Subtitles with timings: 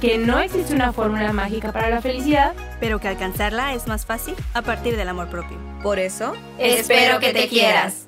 [0.00, 2.54] que no existe una fórmula mágica para la felicidad.
[2.80, 5.58] pero que alcanzarla es más fácil a partir del amor propio.
[5.82, 8.06] Por eso, Espero que te quieras.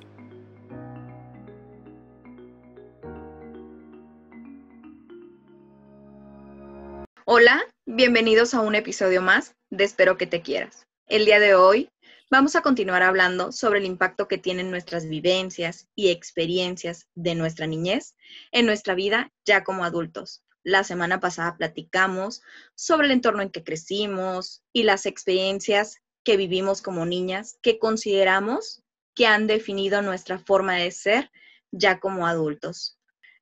[7.24, 10.86] Hola, bienvenidos a un episodio más de Espero que te quieras.
[11.06, 11.88] El día de hoy
[12.30, 17.66] vamos a continuar hablando sobre el impacto que tienen nuestras vivencias y experiencias de nuestra
[17.66, 18.14] niñez
[18.52, 20.42] en nuestra vida ya como adultos.
[20.68, 22.42] La semana pasada platicamos
[22.74, 28.82] sobre el entorno en que crecimos y las experiencias que vivimos como niñas que consideramos
[29.14, 31.30] que han definido nuestra forma de ser
[31.70, 33.00] ya como adultos.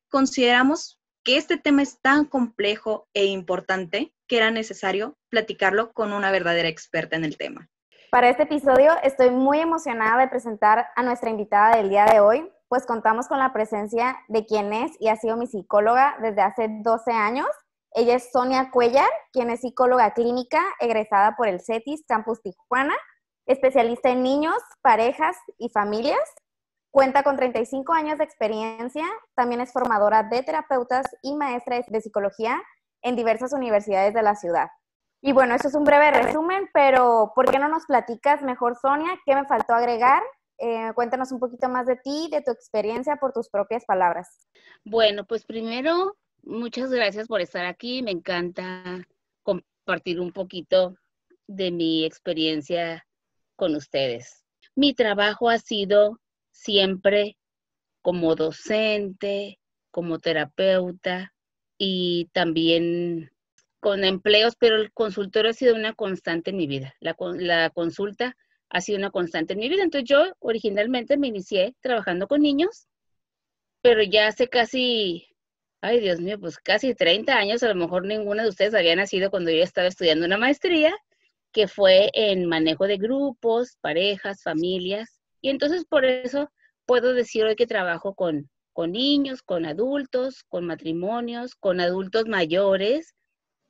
[0.08, 6.30] Consideramos que este tema es tan complejo e importante que era necesario platicarlo con una
[6.30, 7.68] verdadera experta en el tema.
[8.12, 12.48] Para este episodio estoy muy emocionada de presentar a nuestra invitada del día de hoy,
[12.68, 16.68] pues contamos con la presencia de quien es y ha sido mi psicóloga desde hace
[16.82, 17.48] 12 años.
[17.92, 22.94] Ella es Sonia Cuellar, quien es psicóloga clínica egresada por el CETIS Campus Tijuana,
[23.46, 26.34] especialista en niños, parejas y familias.
[26.90, 32.60] Cuenta con 35 años de experiencia, también es formadora de terapeutas y maestra de psicología
[33.02, 34.68] en diversas universidades de la ciudad.
[35.22, 39.10] Y bueno, eso es un breve resumen, pero ¿por qué no nos platicas mejor, Sonia?
[39.24, 40.22] ¿Qué me faltó agregar?
[40.58, 44.46] Eh, cuéntanos un poquito más de ti, de tu experiencia, por tus propias palabras.
[44.84, 48.02] Bueno, pues primero, muchas gracias por estar aquí.
[48.02, 49.06] Me encanta
[49.42, 50.96] compartir un poquito
[51.46, 53.06] de mi experiencia
[53.54, 54.44] con ustedes.
[54.74, 56.20] Mi trabajo ha sido
[56.52, 57.36] siempre
[58.02, 59.58] como docente,
[59.90, 61.32] como terapeuta
[61.78, 63.30] y también
[63.80, 66.94] con empleos, pero el consultorio ha sido una constante en mi vida.
[67.00, 68.36] La, la consulta
[68.70, 69.82] ha sido una constante en mi vida.
[69.82, 72.86] Entonces yo originalmente me inicié trabajando con niños,
[73.82, 75.28] pero ya hace casi,
[75.80, 79.30] ay Dios mío, pues casi 30 años, a lo mejor ninguna de ustedes había nacido
[79.30, 80.94] cuando yo estaba estudiando una maestría,
[81.52, 85.20] que fue en manejo de grupos, parejas, familias.
[85.40, 86.50] Y entonces por eso
[86.84, 93.14] puedo decir hoy que trabajo con, con niños, con adultos, con matrimonios, con adultos mayores,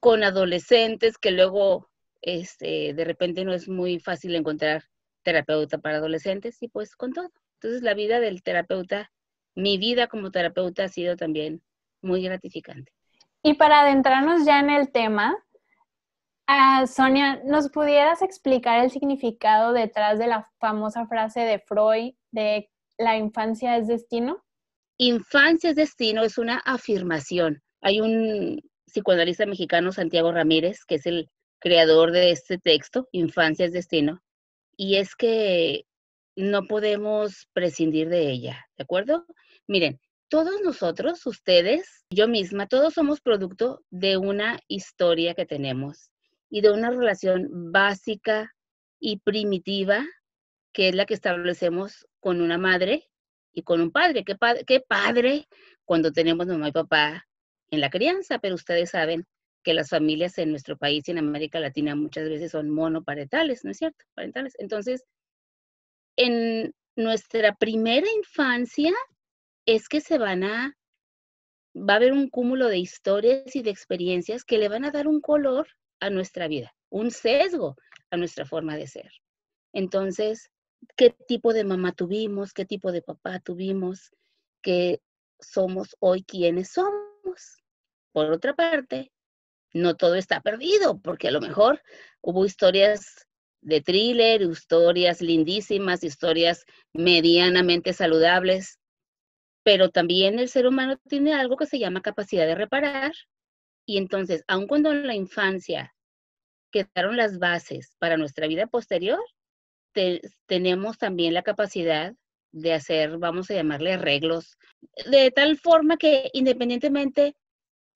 [0.01, 1.89] con adolescentes que luego
[2.23, 4.85] este, de repente no es muy fácil encontrar
[5.23, 7.31] terapeuta para adolescentes y pues con todo.
[7.55, 9.11] Entonces la vida del terapeuta,
[9.55, 11.63] mi vida como terapeuta ha sido también
[12.03, 12.93] muy gratificante.
[13.43, 15.37] Y para adentrarnos ya en el tema,
[16.47, 22.71] ah, Sonia, ¿nos pudieras explicar el significado detrás de la famosa frase de Freud de
[22.99, 24.45] la infancia es destino?
[24.99, 27.63] Infancia es destino es una afirmación.
[27.83, 33.73] Hay un psicoanalista mexicano, Santiago Ramírez, que es el creador de este texto, Infancia es
[33.73, 34.23] Destino,
[34.77, 35.87] y es que
[36.37, 39.25] no podemos prescindir de ella, ¿de acuerdo?
[39.67, 46.11] Miren, todos nosotros, ustedes, yo misma, todos somos producto de una historia que tenemos
[46.51, 48.53] y de una relación básica
[48.99, 50.05] y primitiva
[50.77, 53.09] que es la que establecemos con una madre
[53.55, 54.25] y con un padre.
[54.25, 55.49] ¿Qué, padre, qué padre
[55.87, 57.27] cuando tenemos mamá y papá
[57.71, 58.39] en la crianza?
[58.41, 59.27] Pero ustedes saben
[59.67, 63.73] que las familias en nuestro país y en América Latina muchas veces son monoparentales, ¿no
[63.73, 64.05] es cierto?
[64.15, 64.55] Parentales.
[64.61, 65.05] Entonces,
[66.17, 68.93] en nuestra primera infancia
[69.67, 70.77] es que se van a,
[71.75, 75.09] va a haber un cúmulo de historias y de experiencias que le van a dar
[75.09, 75.67] un color
[75.99, 77.75] a nuestra vida, un sesgo
[78.13, 79.11] a nuestra forma de ser.
[79.73, 80.49] Entonces,
[80.97, 82.53] ¿qué tipo de mamá tuvimos?
[82.53, 84.13] ¿Qué tipo de papá tuvimos?
[84.63, 85.01] Que
[85.41, 87.65] somos hoy quienes somos.
[88.13, 89.11] Por otra parte,
[89.77, 91.83] no todo está perdido, porque a lo mejor
[92.21, 93.27] hubo historias
[93.61, 98.79] de thriller, historias lindísimas, historias medianamente saludables,
[99.65, 103.13] pero también el ser humano tiene algo que se llama capacidad de reparar.
[103.85, 105.95] Y entonces, aun cuando en la infancia
[106.71, 109.21] quedaron las bases para nuestra vida posterior,
[109.93, 112.15] te, tenemos también la capacidad
[112.53, 114.57] de hacer, vamos a llamarle arreglos,
[115.11, 117.35] de tal forma que independientemente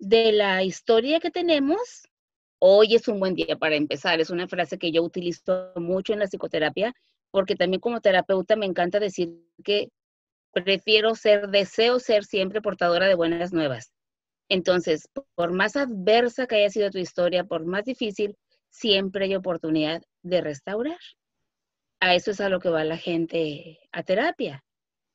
[0.01, 2.09] de la historia que tenemos,
[2.59, 4.21] hoy es un buen día para empezar.
[4.21, 6.95] Es una frase que yo utilizo mucho en la psicoterapia,
[7.31, 9.91] porque también como terapeuta me encanta decir que
[10.53, 13.93] prefiero ser, deseo ser siempre portadora de buenas nuevas.
[14.49, 18.37] Entonces, por más adversa que haya sido tu historia, por más difícil,
[18.71, 20.99] siempre hay oportunidad de restaurar.
[22.01, 24.65] A eso es a lo que va la gente a terapia.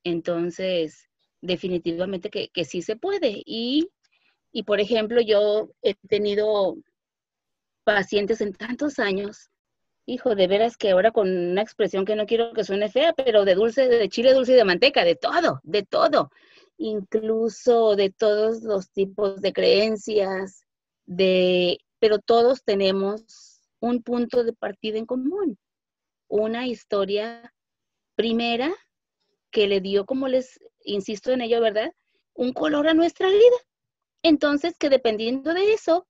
[0.04, 1.10] Entonces,
[1.42, 3.42] definitivamente que, que sí se puede.
[3.46, 3.90] Y,
[4.56, 6.78] y, por ejemplo, yo he tenido
[7.84, 9.50] pacientes en tantos años,
[10.06, 13.44] hijo, de veras que ahora con una expresión que no quiero que suene fea, pero
[13.44, 16.31] de dulce, de chile dulce y de manteca, de todo, de todo,
[16.78, 20.63] incluso de todos los tipos de creencias,
[21.06, 25.58] de, pero todos tenemos un punto de partida en común,
[26.30, 27.54] una historia
[28.16, 28.74] primera
[29.51, 31.92] que le dio, como les insisto en ello, ¿verdad?
[32.34, 33.58] Un color a nuestra vida.
[34.27, 36.07] Entonces, que dependiendo de eso,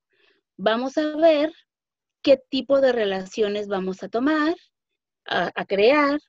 [0.56, 1.52] vamos a ver
[2.24, 4.56] qué tipo de relaciones vamos a tomar,
[5.26, 6.22] a, crear,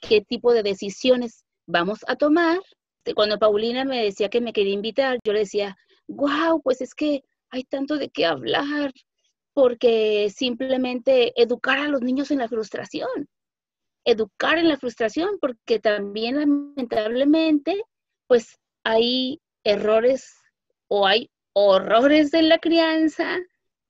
[0.00, 2.58] qué tipo de decisiones vamos a tomar.
[3.14, 5.76] Cuando Paulina me decía que me quería invitar, yo le decía,
[6.08, 8.92] wow, pues es que hay tanto de qué hablar,
[9.54, 13.28] porque simplemente educar a los niños en la frustración
[14.04, 17.80] educar en la frustración, porque también lamentablemente,
[18.26, 20.41] pues hay errores
[20.94, 23.38] o hay horrores en la crianza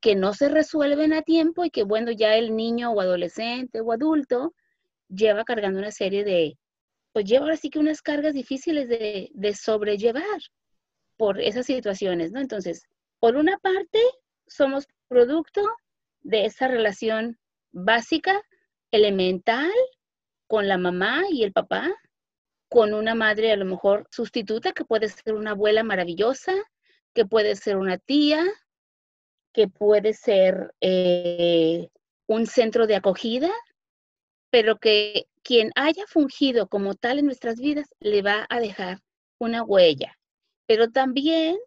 [0.01, 3.91] que no se resuelven a tiempo y que, bueno, ya el niño o adolescente o
[3.91, 4.55] adulto
[5.09, 6.57] lleva cargando una serie de,
[7.13, 10.39] pues lleva ahora sí que unas cargas difíciles de, de sobrellevar
[11.17, 12.39] por esas situaciones, ¿no?
[12.39, 12.87] Entonces,
[13.19, 13.99] por una parte,
[14.47, 15.61] somos producto
[16.21, 17.37] de esa relación
[17.73, 18.41] básica,
[18.93, 19.73] elemental,
[20.47, 21.93] con la mamá y el papá,
[22.69, 26.55] con una madre a lo mejor sustituta, que puede ser una abuela maravillosa,
[27.14, 28.44] que puede ser una tía,
[29.53, 31.88] que puede ser eh,
[32.26, 33.50] un centro de acogida,
[34.50, 39.00] pero que quien haya fungido como tal en nuestras vidas le va a dejar
[39.38, 40.19] una huella.
[40.67, 41.59] Pero también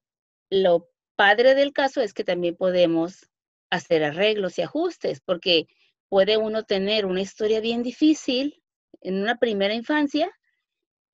[0.49, 3.29] lo padre del caso es que también podemos
[3.69, 5.67] hacer arreglos y ajustes, porque
[6.09, 8.61] puede uno tener una historia bien difícil
[9.01, 10.31] en una primera infancia,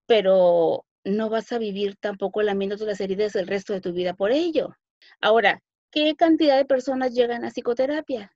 [0.05, 4.31] pero no vas a vivir tampoco lamiéndote las heridas el resto de tu vida por
[4.31, 4.75] ello.
[5.19, 5.61] Ahora,
[5.91, 8.35] ¿qué cantidad de personas llegan a psicoterapia?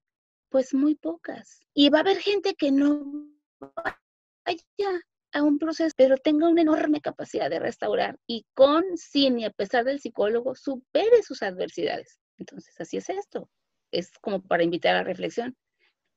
[0.49, 1.59] Pues muy pocas.
[1.73, 3.29] Y va a haber gente que no
[3.59, 5.01] vaya
[5.33, 9.83] a un proceso, pero tenga una enorme capacidad de restaurar y con, sin a pesar
[9.83, 12.19] del psicólogo, supere sus adversidades.
[12.37, 13.49] Entonces, así es esto.
[13.91, 15.55] Es como para invitar a la reflexión.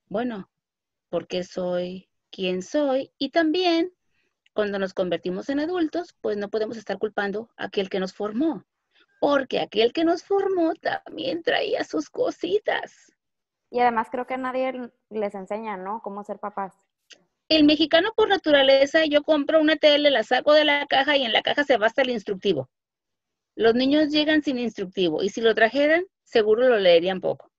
[0.06, 0.50] Bueno,
[1.10, 3.92] ¿por qué soy quién soy y también
[4.58, 8.64] cuando nos convertimos en adultos, pues no podemos estar culpando a aquel que nos formó,
[9.20, 13.12] porque aquel que nos formó también traía sus cositas.
[13.70, 16.00] Y además creo que nadie les enseña, ¿no?
[16.02, 16.75] Cómo ser papás.
[17.49, 21.32] El mexicano por naturaleza, yo compro una tele, la saco de la caja y en
[21.32, 22.69] la caja se basta el instructivo.
[23.55, 27.52] Los niños llegan sin instructivo y si lo trajeran, seguro lo leerían poco.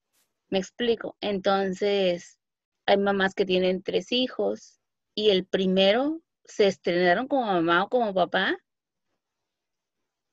[0.50, 1.16] Me explico.
[1.22, 2.38] Entonces,
[2.86, 4.82] hay mamás que tienen tres hijos
[5.16, 8.58] y el primero se estrenaron como mamá o como papá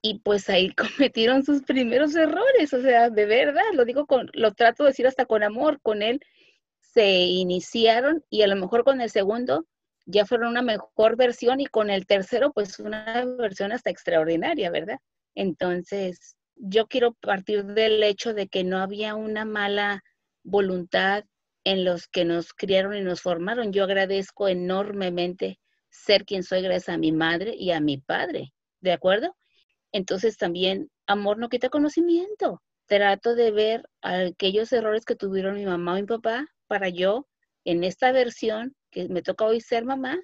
[0.03, 0.75] y pues ahí
[1.11, 5.07] cometieron sus primeros errores, o sea, de verdad, lo digo con, lo trato de decir
[5.07, 6.21] hasta con amor, con él
[6.81, 9.67] se iniciaron y a lo mejor con el segundo
[10.07, 14.99] ya fueron una mejor versión y con el tercero pues una versión hasta extraordinaria, ¿verdad?
[15.35, 20.03] Entonces, yo quiero partir del hecho de que no había una mala
[20.45, 21.25] voluntad
[21.65, 23.73] en los que nos criaron y nos formaron.
[23.73, 25.59] Yo agradezco enormemente
[25.91, 29.37] ser quien soy gracias a mi madre y a mi padre, ¿de acuerdo?
[29.93, 32.63] Entonces también amor no quita conocimiento.
[32.87, 37.27] Trato de ver aquellos errores que tuvieron mi mamá o mi papá para yo,
[37.65, 40.19] en esta versión que me toca hoy ser mamá,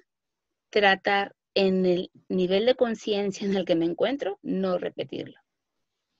[0.69, 5.39] tratar en el nivel de conciencia en el que me encuentro, no repetirlo.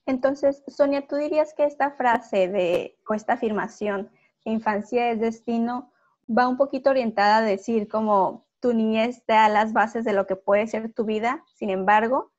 [0.05, 4.11] Entonces, Sonia, tú dirías que esta frase de, o esta afirmación
[4.43, 5.91] infancia es destino,
[6.29, 10.37] va un poquito orientada a decir como tu niñez da las bases de lo que
[10.37, 12.31] puede ser tu vida, sin embargo,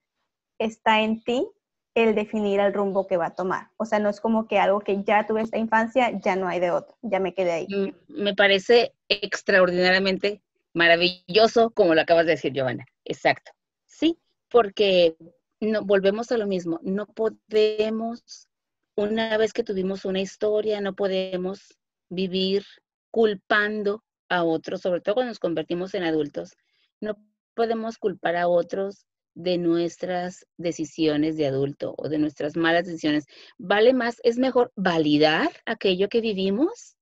[0.58, 1.46] está en ti
[1.94, 3.68] el definir el rumbo que va a tomar.
[3.76, 6.60] O sea, no es como que algo que ya tuve esta infancia, ya no hay
[6.60, 7.66] de otro, ya me quedé ahí.
[7.68, 12.86] Mm, me parece extraordinariamente maravilloso, como lo acabas de decir, Giovanna.
[13.04, 13.52] Exacto.
[13.84, 15.18] Sí, porque
[15.60, 18.48] no, volvemos a lo mismo, no podemos,
[18.96, 21.76] una vez que tuvimos una historia, no podemos
[22.08, 22.64] vivir
[23.10, 26.56] culpando a otros, sobre todo cuando nos convertimos en adultos.
[27.00, 27.16] No
[27.54, 33.26] podemos culpar a otros de nuestras decisiones de adulto o de nuestras malas decisiones.
[33.58, 36.96] Vale más, es mejor validar aquello que vivimos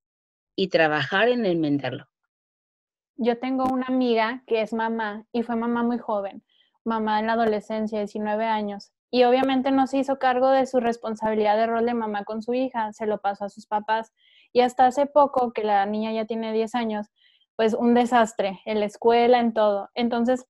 [0.56, 2.06] y trabajar en enmendarlo.
[3.16, 6.42] Yo tengo una amiga que es mamá y fue mamá muy joven,
[6.84, 11.56] mamá en la adolescencia, 19 años, y obviamente no se hizo cargo de su responsabilidad
[11.56, 14.12] de rol de mamá con su hija, se lo pasó a sus papás
[14.52, 17.08] Y hasta hace poco, que la niña ya tiene 10 años,
[17.56, 19.88] pues un desastre en la escuela, en todo.
[19.94, 20.46] Entonces,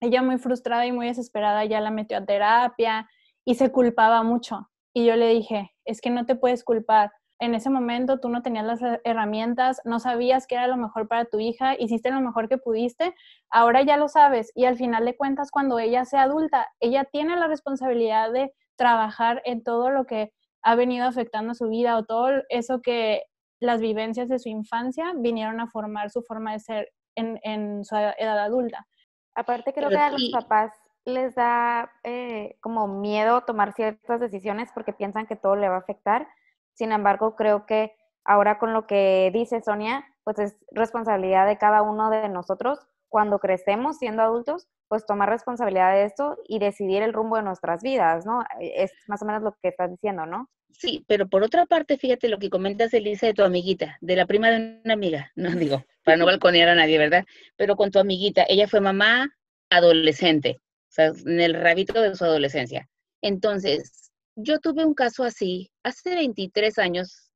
[0.00, 3.08] ella muy frustrada y muy desesperada ya la metió a terapia
[3.44, 4.70] y se culpaba mucho.
[4.94, 7.12] Y yo le dije, es que no te puedes culpar.
[7.38, 11.24] En ese momento tú no tenías las herramientas, no sabías qué era lo mejor para
[11.24, 13.14] tu hija, hiciste lo mejor que pudiste,
[13.50, 14.52] ahora ya lo sabes.
[14.54, 19.40] Y al final de cuentas, cuando ella sea adulta, ella tiene la responsabilidad de trabajar
[19.46, 23.22] en todo lo que ha venido afectando su vida o todo eso que
[23.60, 28.38] las vivencias de su infancia vinieron a formar su forma de ser en, su edad
[28.38, 28.86] adulta.
[29.34, 30.72] Aparte creo que a los papás
[31.04, 35.80] les da eh, como miedo tomar ciertas decisiones porque piensan que todo le va a
[35.80, 36.28] afectar.
[36.74, 41.82] Sin embargo, creo que ahora con lo que dice Sonia, pues es responsabilidad de cada
[41.82, 47.12] uno de nosotros cuando crecemos siendo adultos, pues tomar responsabilidad de esto y decidir el
[47.12, 48.44] rumbo de nuestras vidas, ¿no?
[48.60, 50.48] Es más o menos lo que estás diciendo, ¿no?
[50.72, 54.26] Sí, pero por otra parte, fíjate lo que comentas, Elisa, de tu amiguita, de la
[54.26, 57.24] prima de una amiga, no digo, para no balconear a nadie, ¿verdad?
[57.56, 59.36] Pero con tu amiguita, ella fue mamá
[59.70, 62.88] adolescente, o sea, en el rabito de su adolescencia.
[63.22, 67.30] Entonces, yo tuve un caso así, hace 23 años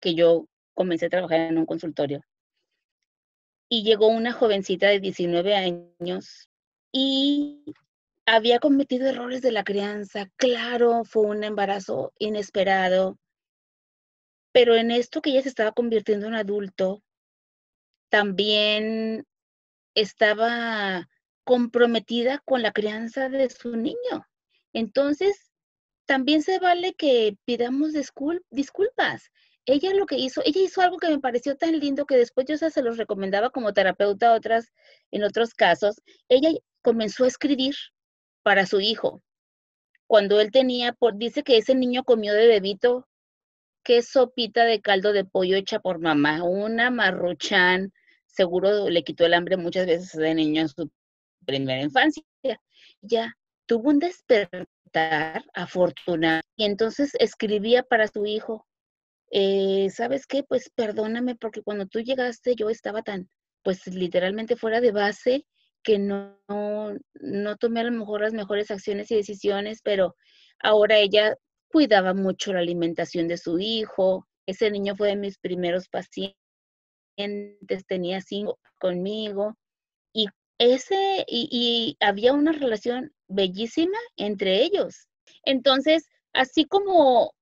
[0.00, 2.22] que yo comencé a trabajar en un consultorio
[3.68, 6.48] y llegó una jovencita de 19 años
[6.92, 7.64] y
[8.26, 10.28] había cometido errores de la crianza.
[10.36, 13.18] Claro, fue un embarazo inesperado,
[14.52, 17.02] pero en esto que ella se estaba convirtiendo en adulto,
[18.08, 19.26] también
[19.94, 21.08] estaba
[21.44, 24.26] comprometida con la crianza de su niño.
[24.72, 25.52] Entonces,
[26.06, 27.92] también se vale que pidamos
[28.50, 29.30] disculpas.
[29.66, 32.56] Ella lo que hizo, ella hizo algo que me pareció tan lindo que después yo
[32.56, 34.72] se los recomendaba como terapeuta otras,
[35.10, 36.00] en otros casos.
[36.28, 36.50] Ella
[36.82, 37.74] comenzó a escribir
[38.46, 39.24] para su hijo.
[40.06, 43.08] Cuando él tenía, por, dice que ese niño comió de bebito,
[43.82, 47.92] qué sopita de caldo de pollo hecha por mamá, una marruchán,
[48.24, 50.88] seguro le quitó el hambre muchas veces ese niño en su
[51.44, 52.22] primera infancia.
[53.00, 53.34] Ya
[53.66, 58.64] tuvo un despertar afortunado y entonces escribía para su hijo,
[59.32, 60.44] eh, ¿sabes qué?
[60.44, 63.28] Pues perdóname porque cuando tú llegaste yo estaba tan,
[63.64, 65.44] pues literalmente fuera de base
[65.86, 66.36] que no,
[67.14, 70.16] no tomé a lo mejor las mejores acciones y decisiones, pero
[70.58, 71.36] ahora ella
[71.70, 74.26] cuidaba mucho la alimentación de su hijo.
[74.46, 76.34] Ese niño fue de mis primeros pacientes,
[77.86, 79.56] tenía cinco conmigo.
[80.12, 80.26] Y
[80.58, 85.06] ese, y, había una relación bellísima entre ellos.
[85.44, 87.32] Entonces, así como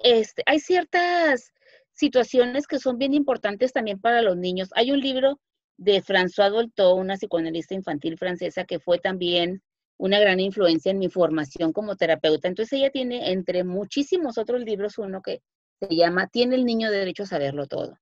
[0.00, 1.54] este, hay ciertas
[1.92, 4.68] situaciones que son bien importantes también para los niños.
[4.74, 5.40] Hay un libro
[5.78, 9.62] de François Dolto, una psicoanalista infantil francesa que fue también
[9.96, 12.48] una gran influencia en mi formación como terapeuta.
[12.48, 15.40] Entonces ella tiene entre muchísimos otros libros uno que
[15.80, 17.98] se llama Tiene el niño derecho a saberlo todo.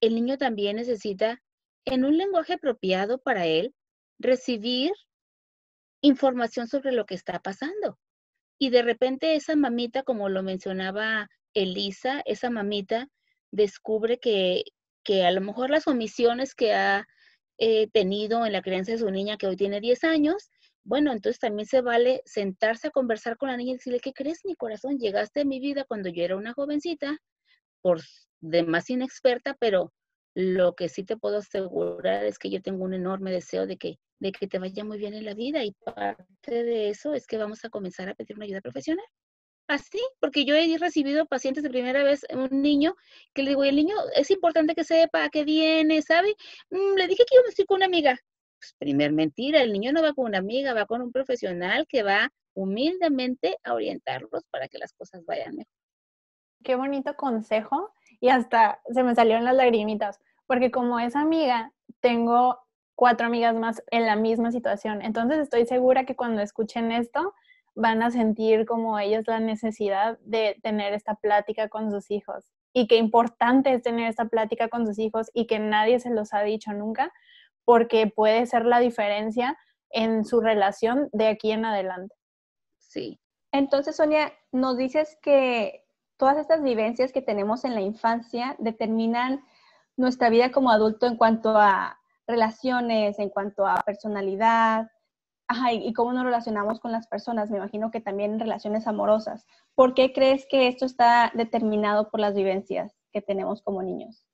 [0.00, 1.42] El niño también necesita,
[1.84, 3.74] en un lenguaje apropiado para él,
[4.18, 4.92] recibir
[6.00, 7.98] información sobre lo que está pasando.
[8.58, 13.08] Y de repente esa mamita, como lo mencionaba Elisa, esa mamita
[13.50, 14.64] descubre que,
[15.04, 17.06] que a lo mejor las omisiones que ha
[17.58, 20.50] eh, tenido en la crianza de su niña que hoy tiene 10 años,
[20.84, 24.44] bueno, entonces también se vale sentarse a conversar con la niña y decirle, ¿qué crees,
[24.44, 24.98] mi corazón?
[24.98, 27.18] Llegaste a mi vida cuando yo era una jovencita,
[27.82, 28.00] por
[28.40, 29.92] demás inexperta, pero
[30.34, 33.98] lo que sí te puedo asegurar es que yo tengo un enorme deseo de que,
[34.20, 37.38] de que te vaya muy bien en la vida y parte de eso es que
[37.38, 39.06] vamos a comenzar a pedir una ayuda profesional.
[39.68, 42.94] Así, porque yo he recibido pacientes de primera vez, un niño,
[43.34, 46.36] que le digo, el niño es importante que sepa que viene, ¿sabe?
[46.70, 48.16] Mm, le dije que yo me estoy con una amiga.
[48.58, 52.04] Pues primer mentira, el niño no va con una amiga, va con un profesional que
[52.04, 55.72] va humildemente a orientarlos para que las cosas vayan mejor.
[56.62, 62.58] Qué bonito consejo y hasta se me salieron las lagrimitas, porque como es amiga, tengo
[62.94, 65.02] cuatro amigas más en la misma situación.
[65.02, 67.34] Entonces estoy segura que cuando escuchen esto,
[67.76, 72.88] van a sentir como ellos la necesidad de tener esta plática con sus hijos y
[72.88, 76.42] qué importante es tener esta plática con sus hijos y que nadie se los ha
[76.42, 77.12] dicho nunca
[77.64, 79.56] porque puede ser la diferencia
[79.90, 82.14] en su relación de aquí en adelante.
[82.78, 83.20] Sí.
[83.52, 85.84] Entonces, Sonia, nos dices que
[86.16, 89.44] todas estas vivencias que tenemos en la infancia determinan
[89.96, 94.90] nuestra vida como adulto en cuanto a relaciones, en cuanto a personalidad,
[95.48, 99.46] Ajá, y, cómo nos relacionamos con las personas, me imagino que también en relaciones amorosas.
[99.74, 104.26] ¿Por qué crees que esto está determinado por las vivencias que tenemos como niños?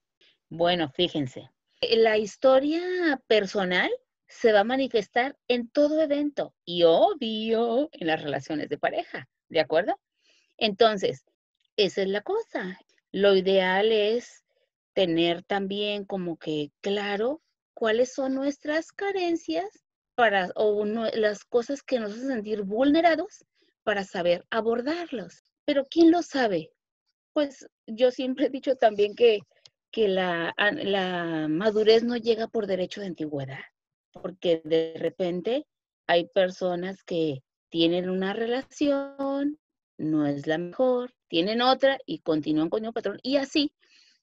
[0.49, 1.51] Bueno, fíjense,
[1.83, 2.81] la historia
[3.27, 3.91] personal
[4.27, 9.61] se va a manifestar en todo evento y obvio en las relaciones de pareja, ¿de
[9.61, 10.01] acuerdo?
[10.57, 11.27] Entonces,
[11.77, 12.79] esa es la cosa.
[13.15, 14.43] lo ideal es
[14.95, 17.43] tener también como que claro
[17.75, 19.67] cuáles son nuestras carencias
[20.15, 23.45] para, o las cosas que nos hacen sentir vulnerados
[23.83, 25.43] para saber abordarlos.
[25.65, 26.71] Pero ¿quién lo sabe?
[27.33, 29.41] Pues yo siempre he dicho también que,
[29.91, 33.63] que la, la madurez no llega por derecho de antigüedad,
[34.13, 35.67] porque de repente
[36.07, 39.59] hay personas que tienen una relación,
[39.99, 43.73] no es la mejor, tienen otra y continúan con un patrón y así.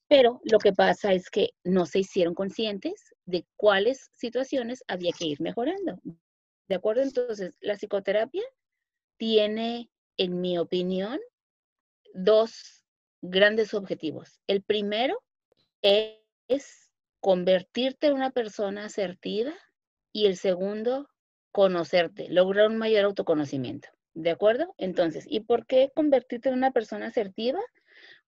[0.10, 5.28] Pero lo que pasa es que no se hicieron conscientes de cuáles situaciones había que
[5.28, 6.00] ir mejorando.
[6.68, 7.04] ¿De acuerdo?
[7.04, 8.44] Entonces, la psicoterapia
[9.18, 11.20] tiene, en mi opinión,
[12.14, 12.84] dos
[13.22, 14.42] grandes objetivos.
[14.48, 15.22] El primero
[15.82, 19.54] es convertirte en una persona asertiva
[20.12, 21.08] y el segundo,
[21.52, 23.90] conocerte, lograr un mayor autoconocimiento.
[24.16, 24.74] ¿De acuerdo?
[24.78, 27.60] Entonces, ¿y por qué convertirte en una persona asertiva?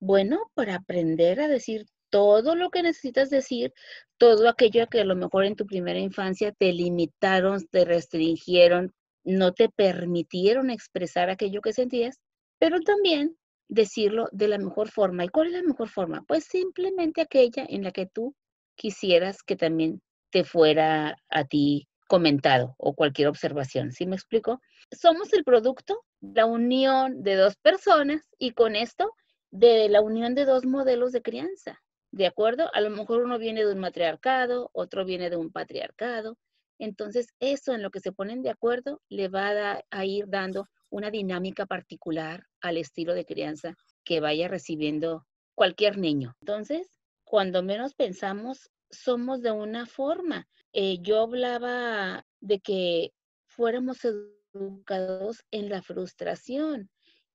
[0.01, 3.71] Bueno, para aprender a decir todo lo que necesitas decir,
[4.17, 8.93] todo aquello que a lo mejor en tu primera infancia te limitaron, te restringieron,
[9.23, 12.19] no te permitieron expresar aquello que sentías,
[12.57, 13.37] pero también
[13.69, 15.23] decirlo de la mejor forma.
[15.23, 16.23] ¿Y cuál es la mejor forma?
[16.27, 18.35] Pues simplemente aquella en la que tú
[18.75, 23.91] quisieras que también te fuera a ti comentado o cualquier observación.
[23.91, 24.61] ¿Sí me explico?
[24.91, 29.13] Somos el producto, la unión de dos personas y con esto
[29.51, 31.81] de la unión de dos modelos de crianza.
[32.11, 32.69] ¿De acuerdo?
[32.73, 36.37] A lo mejor uno viene de un matriarcado, otro viene de un patriarcado.
[36.77, 41.11] Entonces, eso en lo que se ponen de acuerdo le va a, ir dando una
[41.11, 46.35] dinámica particular al estilo de crianza que vaya recibiendo cualquier niño.
[46.41, 50.47] Entonces, cuando menos pensamos, somos de una forma.
[50.73, 53.13] Eh, yo hablaba de que
[53.45, 56.89] fuéramos educados en la frustración.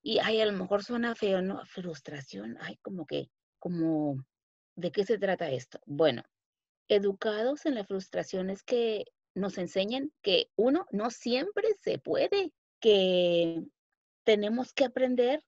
[0.09, 1.67] Y, ay, a lo mejor suena feo, ¿no?
[1.67, 4.25] Frustración, ay, como que, como,
[4.77, 5.81] ¿de qué se trata esto?
[5.85, 6.23] Bueno,
[6.87, 13.65] educados en la frustración es que nos enseñan que uno no siempre se puede, que
[14.23, 15.43] tenemos que aprender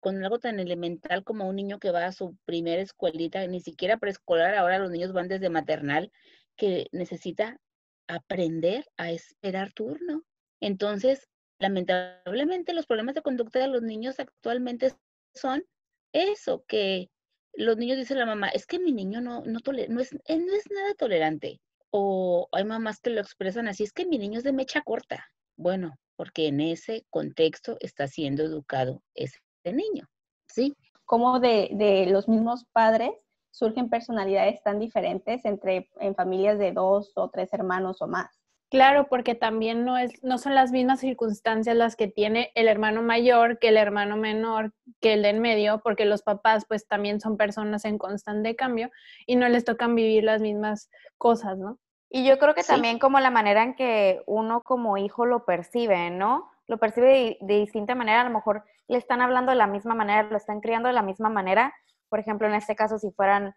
[0.00, 3.98] con algo tan elemental como un niño que va a su primera escuelita, ni siquiera
[3.98, 6.10] preescolar, ahora los niños van desde maternal,
[6.56, 7.60] que necesita
[8.06, 10.24] aprender a esperar turno.
[10.60, 14.92] Entonces, lamentablemente los problemas de conducta de los niños actualmente
[15.34, 15.64] son
[16.12, 17.10] eso, que
[17.54, 20.00] los niños dicen a la mamá, es que mi niño no, no, no, es, no
[20.00, 21.60] es nada tolerante.
[21.90, 25.26] O hay mamás que lo expresan así, es que mi niño es de mecha corta.
[25.56, 30.06] Bueno, porque en ese contexto está siendo educado ese niño,
[30.46, 30.76] ¿sí?
[31.04, 33.10] Como de, de los mismos padres
[33.50, 38.37] surgen personalidades tan diferentes entre en familias de dos o tres hermanos o más.
[38.70, 43.02] Claro, porque también no, es, no son las mismas circunstancias las que tiene el hermano
[43.02, 47.18] mayor que el hermano menor, que el de en medio, porque los papás pues también
[47.18, 48.90] son personas en constante cambio
[49.26, 51.78] y no les tocan vivir las mismas cosas, ¿no?
[52.10, 56.10] Y yo creo que también como la manera en que uno como hijo lo percibe,
[56.10, 56.50] ¿no?
[56.66, 60.24] Lo percibe de, distinta manera, a lo mejor le están hablando de la misma manera,
[60.24, 61.74] lo están criando de la misma manera,
[62.10, 63.54] por ejemplo, en este caso, si fueran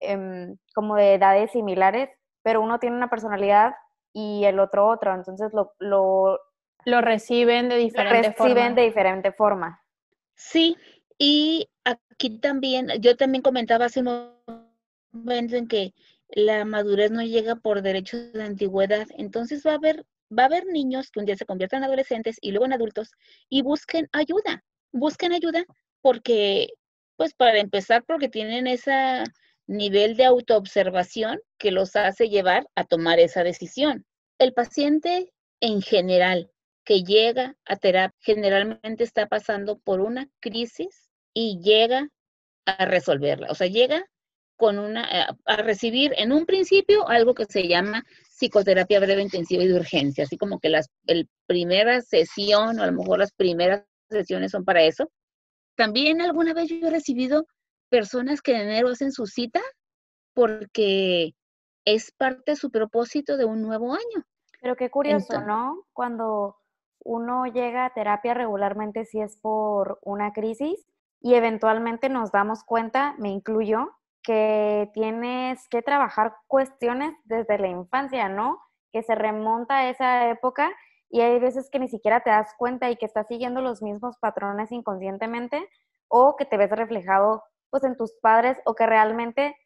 [0.00, 2.10] em, como de edades similares,
[2.42, 3.74] pero uno tiene una personalidad
[4.12, 6.38] y el otro otro, entonces lo, lo,
[6.84, 9.82] lo reciben de diferente reciben de diferente forma.
[10.34, 10.76] Sí,
[11.18, 14.34] y aquí también, yo también comentaba hace un
[15.12, 15.94] momento en que
[16.28, 20.04] la madurez no llega por derecho de antigüedad, entonces va a haber
[20.36, 23.12] va a haber niños que un día se conviertan en adolescentes y luego en adultos
[23.48, 25.64] y busquen ayuda, busquen ayuda
[26.00, 26.68] porque,
[27.16, 29.24] pues para empezar, porque tienen ese
[29.66, 34.04] nivel de autoobservación que los hace llevar a tomar esa decisión.
[34.38, 36.50] El paciente en general
[36.84, 42.08] que llega a terapia generalmente está pasando por una crisis y llega
[42.66, 43.48] a resolverla.
[43.50, 44.04] O sea, llega
[44.56, 48.04] con una, a recibir en un principio algo que se llama
[48.36, 52.86] psicoterapia breve, intensiva y de urgencia, así como que las el primera sesión o a
[52.86, 55.10] lo mejor las primeras sesiones son para eso.
[55.76, 57.46] También alguna vez yo he recibido
[57.92, 59.60] personas que en enero hacen su cita
[60.32, 61.34] porque
[61.84, 64.24] es parte de su propósito de un nuevo año.
[64.62, 65.84] Pero qué curioso, ¿no?
[65.92, 66.56] Cuando
[67.04, 70.86] uno llega a terapia regularmente si es por una crisis
[71.20, 73.90] y eventualmente nos damos cuenta, me incluyo,
[74.22, 78.58] que tienes que trabajar cuestiones desde la infancia, ¿no?
[78.90, 80.70] Que se remonta a esa época
[81.10, 84.16] y hay veces que ni siquiera te das cuenta y que estás siguiendo los mismos
[84.18, 85.68] patrones inconscientemente
[86.08, 89.56] o que te ves reflejado pues en tus padres o que realmente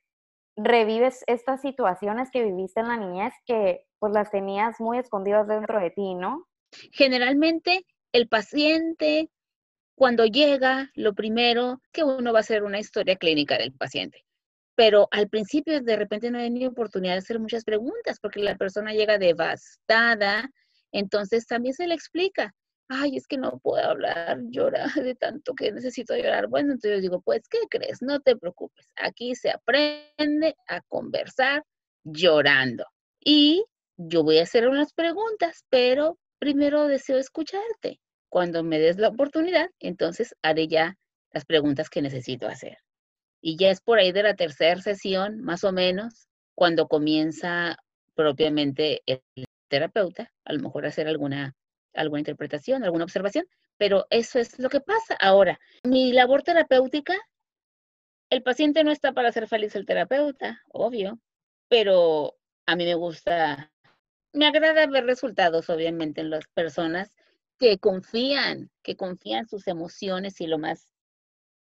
[0.56, 5.80] revives estas situaciones que viviste en la niñez que pues las tenías muy escondidas dentro
[5.80, 6.46] de ti, ¿no?
[6.92, 9.28] Generalmente el paciente
[9.96, 14.24] cuando llega, lo primero que uno va a hacer una historia clínica del paciente.
[14.76, 18.56] Pero al principio de repente no hay ni oportunidad de hacer muchas preguntas porque la
[18.56, 20.50] persona llega devastada,
[20.92, 22.54] entonces también se le explica,
[22.88, 26.48] ay, es que no puedo hablar, llorar de tanto que necesito llorar.
[26.48, 28.02] Bueno, entonces yo digo, pues, ¿qué crees?
[28.02, 31.64] No te preocupes, aquí se aprende a conversar
[32.04, 32.84] llorando.
[33.20, 33.64] Y
[33.96, 38.00] yo voy a hacer unas preguntas, pero primero deseo escucharte.
[38.28, 40.96] Cuando me des la oportunidad, entonces haré ya
[41.32, 42.78] las preguntas que necesito hacer.
[43.40, 47.76] Y ya es por ahí de la tercera sesión, más o menos, cuando comienza
[48.14, 49.22] propiamente el
[49.68, 51.54] terapeuta, a lo mejor hacer alguna,
[51.96, 55.16] alguna interpretación, alguna observación, pero eso es lo que pasa.
[55.20, 57.14] Ahora, mi labor terapéutica,
[58.30, 61.18] el paciente no está para hacer feliz el terapeuta, obvio,
[61.68, 63.72] pero a mí me gusta,
[64.32, 67.16] me agrada ver resultados, obviamente, en las personas
[67.58, 70.88] que confían, que confían sus emociones y lo más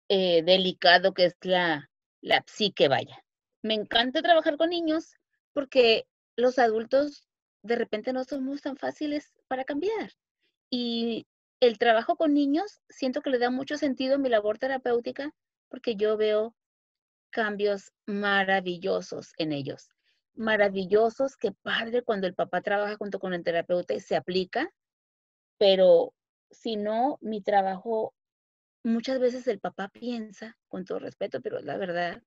[0.08, 1.90] eh, delicado que es la,
[2.20, 3.24] la psique, vaya.
[3.62, 5.14] Me encanta trabajar con niños
[5.52, 7.28] porque los adultos
[7.62, 10.12] de repente no somos tan fáciles para cambiar.
[10.70, 11.26] Y
[11.60, 15.34] el trabajo con niños siento que le da mucho sentido a mi labor terapéutica
[15.68, 16.54] porque yo veo
[17.30, 19.90] cambios maravillosos en ellos.
[20.34, 24.72] Maravillosos, que padre cuando el papá trabaja junto con el terapeuta y se aplica
[25.60, 26.14] pero
[26.50, 28.14] si no, mi trabajo,
[28.82, 32.22] muchas veces el papá piensa, con todo respeto, pero es la verdad,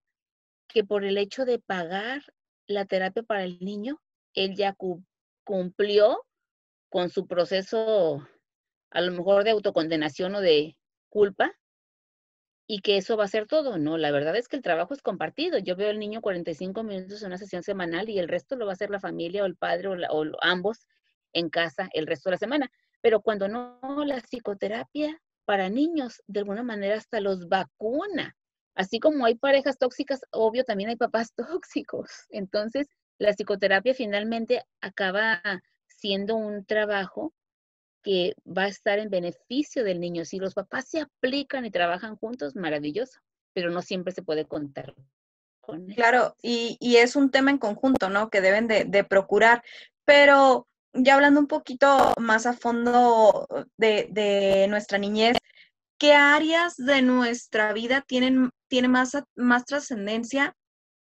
[0.67, 2.21] que por el hecho de pagar
[2.67, 3.99] la terapia para el niño,
[4.35, 4.77] él ya
[5.43, 6.23] cumplió
[6.93, 8.23] con su proceso,
[8.91, 10.77] a lo mejor de autocondenación o de
[11.09, 11.51] culpa,
[12.67, 13.79] y que eso va a ser todo.
[13.79, 15.57] No, la verdad es que el trabajo es compartido.
[15.57, 18.73] Yo veo al niño 45 minutos en una sesión semanal y el resto lo va
[18.73, 20.85] a hacer la familia o el padre o, ambos
[21.33, 22.71] en casa el resto de la semana.
[23.01, 28.37] Pero cuando no, la psicoterapia para niños de alguna manera hasta los vacuna.
[28.75, 32.27] Así como hay parejas tóxicas, obvio también hay papás tóxicos.
[32.29, 35.41] Entonces, la psicoterapia finalmente acaba
[36.03, 37.33] siendo un trabajo
[38.03, 40.25] que va a estar en beneficio del niño.
[40.25, 43.21] Si los papás se aplican y trabajan juntos, maravilloso,
[43.53, 44.93] pero no siempre se puede contar
[45.61, 45.87] con.
[45.87, 48.29] Claro, y, es un tema en conjunto, ¿no?
[48.29, 49.63] Que deben de, de procurar.
[50.03, 55.37] Pero ya hablando un poquito más a fondo de, nuestra niñez,
[55.97, 60.53] ¿qué áreas de nuestra vida tienen, tiene más, más trascendencia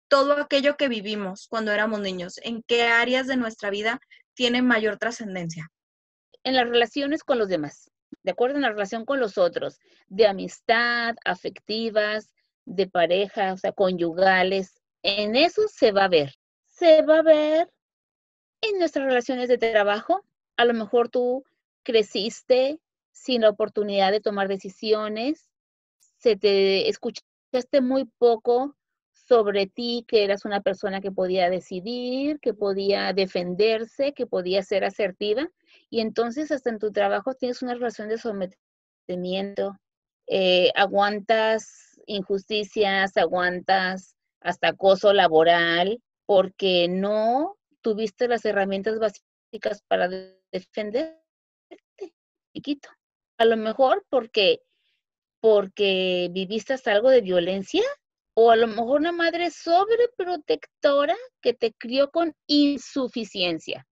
[0.06, 2.38] todo aquello que vivimos cuando éramos niños?
[2.44, 3.98] ¿En qué áreas de nuestra vida
[4.34, 5.70] tiene mayor trascendencia?
[6.42, 7.90] En las relaciones con los demás,
[8.22, 13.72] de acuerdo en la relación con los otros, de amistad, afectivas, de pareja, o sea,
[13.72, 16.34] conyugales, en eso se va a ver.
[16.66, 17.70] Se va a ver
[18.62, 20.24] en nuestras relaciones de trabajo,
[20.56, 21.44] a lo mejor tú
[21.82, 22.80] creciste
[23.12, 25.50] sin la oportunidad de tomar decisiones,
[26.18, 28.74] se te escuchaste muy poco
[29.26, 34.84] sobre ti, que eras una persona que podía decidir, que podía defenderse, que podía ser
[34.84, 35.48] asertiva,
[35.90, 39.78] y entonces hasta en tu trabajo tienes una relación de sometimiento,
[40.26, 50.08] eh, aguantas injusticias, aguantas hasta acoso laboral, porque no tuviste las herramientas básicas para
[50.52, 51.18] defenderte,
[52.54, 52.88] chiquito.
[53.38, 54.60] A lo mejor porque,
[55.40, 57.82] porque viviste hasta algo de violencia,
[58.34, 63.86] o a lo mejor una madre sobreprotectora que te crió con insuficiencia.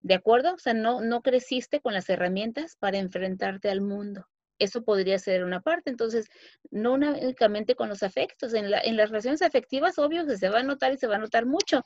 [0.00, 0.54] ¿De acuerdo?
[0.54, 4.26] O sea, no, no creciste con las herramientas para enfrentarte al mundo
[4.58, 5.90] eso podría ser una parte.
[5.90, 6.26] Entonces,
[6.70, 10.92] no únicamente con los afectos, en, las relaciones afectivas, obvio que se va a notar
[10.92, 11.82] y se va a notar mucho,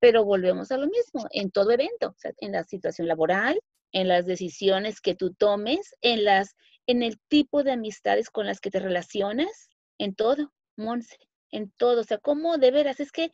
[0.00, 3.60] pero volvemos a lo mismo, en todo evento, en la situación laboral,
[3.92, 6.54] en las decisiones que tú tomes, en, las,
[6.86, 11.16] en el tipo de amistades con las que te relacionas, en todo, Monse,
[11.54, 12.00] en todo.
[12.00, 13.00] O sea, ¿cómo de veras?
[13.00, 13.30] Es que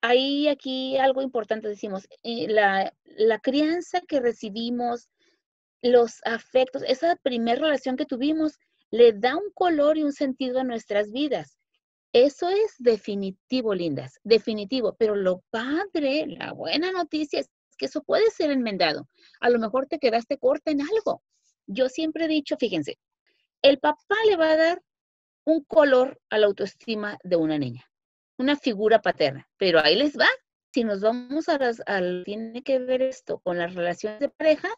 [0.00, 5.08] hay aquí algo importante, decimos, eh, la, la crianza que recibimos,
[5.82, 8.58] los afectos, esa primera relación que tuvimos,
[8.90, 11.58] le da un color y un sentido a nuestras vidas.
[12.12, 14.96] Eso es definitivo, lindas, definitivo.
[14.98, 19.08] Pero lo padre, la buena noticia es que eso puede ser enmendado.
[19.40, 21.22] A lo mejor te quedaste corta en algo.
[21.66, 22.98] Yo siempre he dicho, fíjense,
[23.62, 24.82] el papá le va a dar
[25.48, 27.90] un color a la autoestima de una niña,
[28.36, 30.28] una figura paterna, pero ahí les va.
[30.74, 31.82] Si nos vamos a las,
[32.26, 34.68] tiene que ver esto con las relaciones de pareja,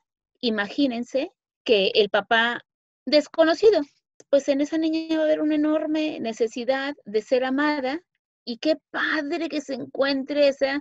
[0.40, 1.32] imagínense
[1.64, 2.64] que el papá
[3.04, 3.80] desconocido,
[4.28, 8.00] pues en esa niña va a haber una enorme necesidad de ser amada
[8.44, 10.80] y qué padre que se encuentre esa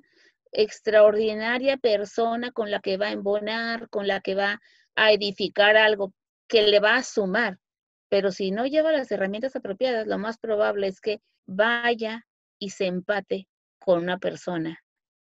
[0.52, 4.62] extraordinaria persona con la que va a embonar, con la que va
[4.96, 6.14] a edificar algo,
[6.48, 7.58] que le va a sumar.
[8.10, 12.26] Pero si no lleva las herramientas apropiadas, lo más probable es que vaya
[12.60, 13.48] y se empate
[13.80, 14.80] con una persona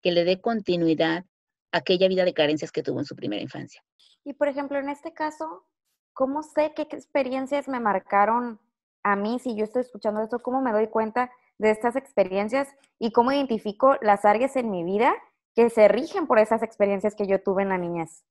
[0.03, 1.25] que le dé continuidad
[1.73, 3.83] a aquella vida de carencias que tuvo en su primera infancia.
[4.25, 5.65] Y por ejemplo, en este caso,
[6.13, 8.61] ¿cómo sé qué experiencias me marcaron
[9.03, 10.41] a mí si yo estoy escuchando esto?
[10.41, 12.69] ¿Cómo me doy cuenta de estas experiencias
[12.99, 15.15] y cómo identifico las áreas en mi vida
[15.55, 18.25] que se rigen por esas experiencias que yo tuve en la niñez?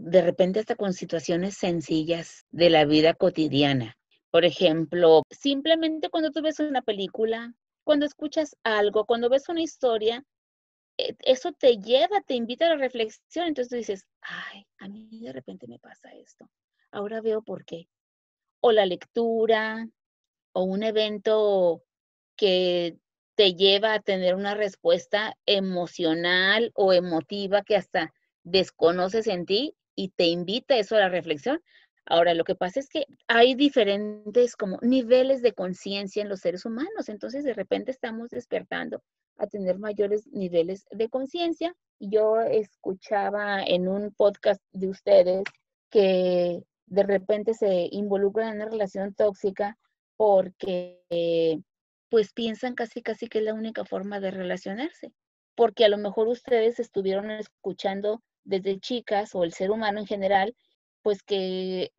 [0.00, 3.96] De repente hasta con situaciones sencillas de la vida cotidiana.
[4.30, 7.54] Por ejemplo, simplemente cuando tú ves una película,
[7.84, 10.24] cuando escuchas algo, cuando ves una historia,
[10.98, 13.46] eh, eso te lleva, te invita a la reflexión.
[13.46, 16.50] Entonces tú dices, ay, a mí de repente me pasa esto.
[16.90, 17.88] Ahora veo por qué.
[18.60, 19.88] O la lectura,
[20.52, 21.82] o un evento
[22.36, 22.98] que
[23.34, 30.10] te lleva a tener una respuesta emocional o emotiva que hasta desconoces en ti y
[30.10, 31.60] te invita eso a la reflexión.
[32.08, 36.64] Ahora, lo que pasa es que hay diferentes como niveles de conciencia en los seres
[36.64, 39.02] humanos, entonces de repente estamos despertando
[39.38, 41.74] a tener mayores niveles de conciencia.
[41.98, 45.42] Yo escuchaba en un podcast de ustedes
[45.90, 49.76] que de repente se involucran en una relación tóxica
[50.16, 51.02] porque
[52.08, 55.12] pues piensan casi casi que es la única forma de relacionarse,
[55.56, 60.56] porque a lo mejor ustedes estuvieron escuchando desde chicas o el ser humano en general,
[61.02, 61.92] pues que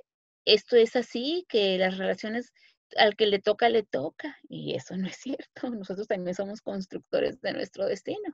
[0.46, 2.54] esto es así, que las relaciones
[2.96, 7.40] al que le toca, le toca, y eso no es cierto, nosotros también somos constructores
[7.42, 8.34] de nuestro destino.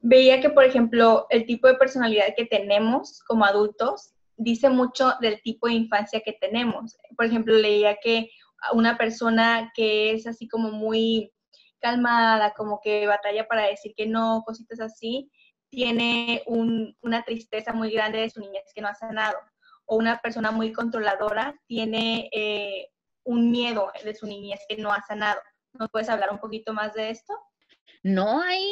[0.00, 5.42] Veía que, por ejemplo, el tipo de personalidad que tenemos como adultos dice mucho del
[5.42, 6.96] tipo de infancia que tenemos.
[7.16, 8.30] Por ejemplo, leía que
[8.72, 11.32] una persona que es así como muy
[11.80, 15.30] calmada, como que batalla para decir que no, cositas así,
[15.70, 19.38] tiene una tristeza muy grande de su niñez que no ha sanado.
[19.86, 22.88] O una persona muy controladora tiene eh,
[23.24, 25.40] un miedo de su niñez que no ha sanado.
[25.72, 27.34] ¿Nos puedes hablar un poquito más de esto?
[28.02, 28.62] No hay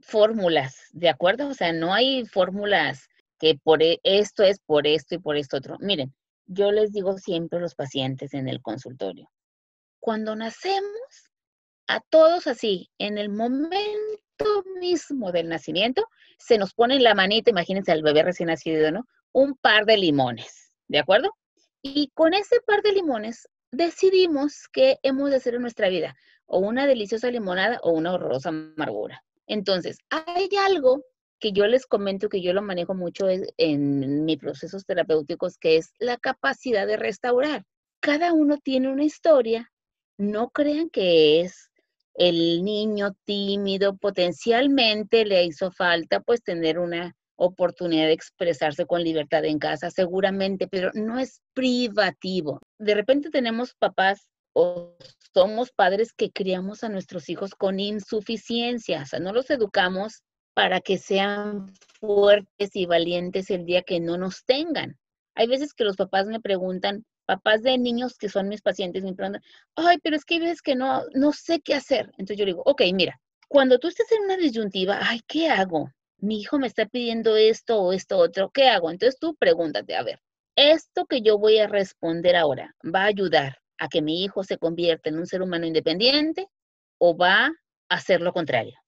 [0.00, 1.48] fórmulas, ¿de acuerdo?
[1.48, 5.56] O sea, no hay fórmulas que por e, esto es por esto y por esto
[5.56, 5.76] otro.
[5.80, 6.14] Miren,
[6.46, 9.30] yo les digo siempre a los pacientes en el consultorio,
[10.00, 11.30] cuando nacemos,
[11.86, 14.21] a todos así, en el momento
[14.80, 16.06] mismo del nacimiento,
[16.38, 19.06] se nos pone en la manita, imagínense al bebé recién nacido, ¿no?
[19.32, 21.30] Un par de limones, ¿de acuerdo?
[21.82, 26.14] Y con ese par de limones decidimos qué hemos de hacer en nuestra vida,
[26.46, 29.22] o una deliciosa limonada o una horrorosa amargura.
[29.46, 31.02] Entonces, hay algo
[31.40, 35.92] que yo les comento que yo lo manejo mucho en mis procesos terapéuticos, que es
[35.98, 37.64] la capacidad de restaurar.
[38.00, 39.72] Cada uno tiene una historia,
[40.18, 41.71] no crean que es
[42.14, 49.44] el niño tímido, potencialmente le hizo falta pues tener una oportunidad de expresarse con libertad
[49.44, 52.60] en casa, seguramente, pero no es privativo.
[52.78, 54.96] De repente tenemos papás o
[55.34, 60.22] somos padres que criamos a nuestros hijos con insuficiencia, o sea, no los educamos
[60.54, 64.98] para que sean fuertes y valientes el día que no nos tengan.
[65.34, 67.04] Hay veces que los papás me preguntan,
[67.36, 69.42] papás de niños que son mis pacientes, me preguntan,
[69.76, 72.06] ay, pero es que hay veces que no, no sé qué hacer.
[72.18, 73.18] Entonces yo digo, ok, mira,
[73.48, 75.90] cuando tú estés en una disyuntiva, ay, ¿qué hago?
[76.18, 78.90] Mi hijo me está pidiendo esto o esto otro, ¿qué hago?
[78.90, 80.20] Entonces tú pregúntate, a ver,
[80.56, 84.58] ¿esto que yo voy a responder ahora va a ayudar a que mi hijo se
[84.58, 86.48] convierta en un ser humano independiente
[86.98, 87.52] o va a
[87.88, 88.78] hacer lo contrario?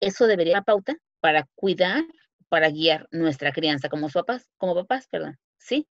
[0.00, 2.04] eso debería ser pauta para cuidar,
[2.48, 5.38] para guiar nuestra crianza como papás, como papás, perdón.
[5.58, 5.86] ¿Sí?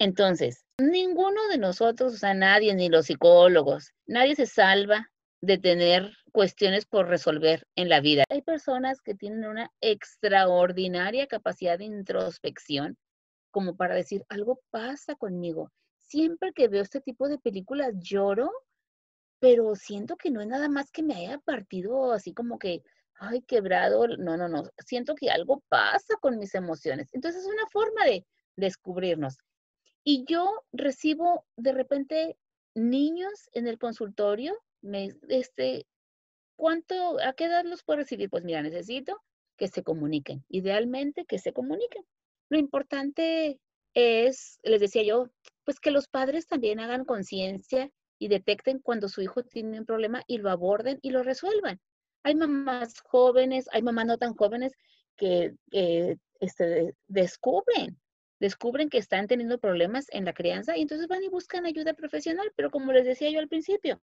[0.00, 5.08] Entonces, ninguno de nosotros, o sea, nadie, ni los psicólogos, nadie se salva
[5.40, 8.24] de tener cuestiones por resolver en la vida.
[8.30, 12.98] Hay personas que tienen una extraordinaria capacidad de introspección
[13.50, 15.70] como para decir, algo pasa conmigo.
[15.98, 18.50] Siempre que veo este tipo de películas lloro,
[19.40, 22.82] pero siento que no es nada más que me haya partido así como que
[23.20, 27.10] ay, quebrado, no, no, no, siento que algo pasa con mis emociones.
[27.12, 28.24] Entonces es una forma de
[28.56, 29.36] descubrirnos.
[30.04, 32.36] Y yo recibo de repente
[32.74, 35.86] niños en el consultorio, me, este,
[36.56, 38.30] ¿cuánto, a qué edad los puedo recibir?
[38.30, 39.20] Pues mira, necesito
[39.56, 42.04] que se comuniquen, idealmente que se comuniquen.
[42.48, 43.60] Lo importante
[43.94, 45.28] es, les decía yo,
[45.64, 50.22] pues que los padres también hagan conciencia y detecten cuando su hijo tiene un problema
[50.26, 51.80] y lo aborden y lo resuelvan.
[52.22, 54.72] Hay mamás jóvenes, hay mamás no tan jóvenes
[55.16, 55.54] que
[56.40, 57.98] este, descubren,
[58.40, 62.50] descubren que están teniendo problemas en la crianza y entonces van y buscan ayuda profesional,
[62.56, 64.00] pero como les decía yo al principio,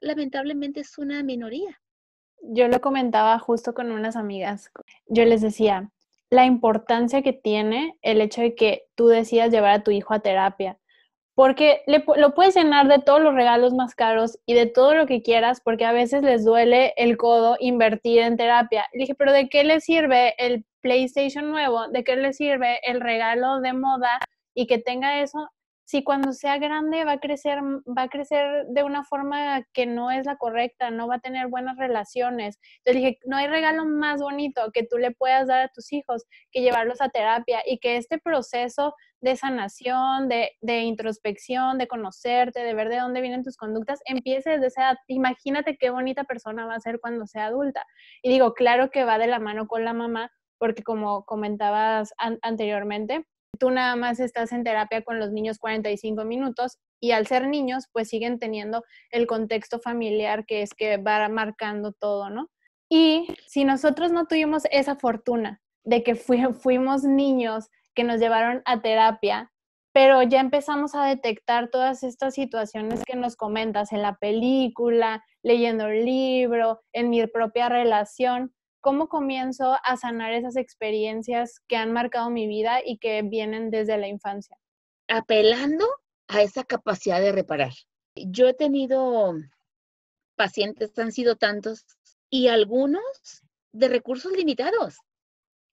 [0.00, 1.80] lamentablemente es una minoría.
[2.42, 4.70] Yo lo comentaba justo con unas amigas.
[5.06, 5.90] Yo les decía
[6.30, 10.20] la importancia que tiene el hecho de que tú decidas llevar a tu hijo a
[10.20, 10.78] terapia,
[11.38, 15.06] porque le, lo puedes llenar de todos los regalos más caros y de todo lo
[15.06, 18.86] que quieras, porque a veces les duele el codo invertir en terapia.
[18.92, 21.86] Le dije, pero ¿de qué le sirve el PlayStation nuevo?
[21.92, 24.18] ¿De qué le sirve el regalo de moda
[24.52, 25.48] y que tenga eso
[25.88, 30.10] si cuando sea grande va a crecer, va a crecer de una forma que no
[30.10, 32.58] es la correcta, no va a tener buenas relaciones.
[32.84, 36.26] Entonces dije, no hay regalo más bonito que tú le puedas dar a tus hijos
[36.52, 42.60] que llevarlos a terapia y que este proceso de sanación, de, de introspección, de conocerte,
[42.60, 44.98] de ver de dónde vienen tus conductas, empiece desde esa edad.
[45.08, 47.84] Imagínate qué bonita persona va a ser cuando sea adulta.
[48.22, 53.24] Y digo, claro que va de la mano con la mamá, porque como comentabas anteriormente,
[53.58, 57.86] tú nada más estás en terapia con los niños 45 minutos y al ser niños,
[57.92, 62.48] pues siguen teniendo el contexto familiar que es que va marcando todo, ¿no?
[62.88, 66.14] Y si nosotros no tuvimos esa fortuna de que
[66.62, 69.50] fuimos niños que nos llevaron a terapia,
[69.92, 75.88] pero ya empezamos a detectar todas estas situaciones que nos comentas en la película, leyendo
[75.88, 82.30] el libro, en mi propia relación, ¿Cómo comienzo a sanar esas experiencias que han marcado
[82.30, 84.56] mi vida y que vienen desde la infancia?
[85.08, 85.84] Apelando
[86.28, 87.72] a esa capacidad de reparar.
[88.14, 89.34] Yo he tenido
[90.36, 91.84] pacientes, han sido tantos,
[92.30, 93.02] y algunos
[93.72, 94.98] de recursos limitados.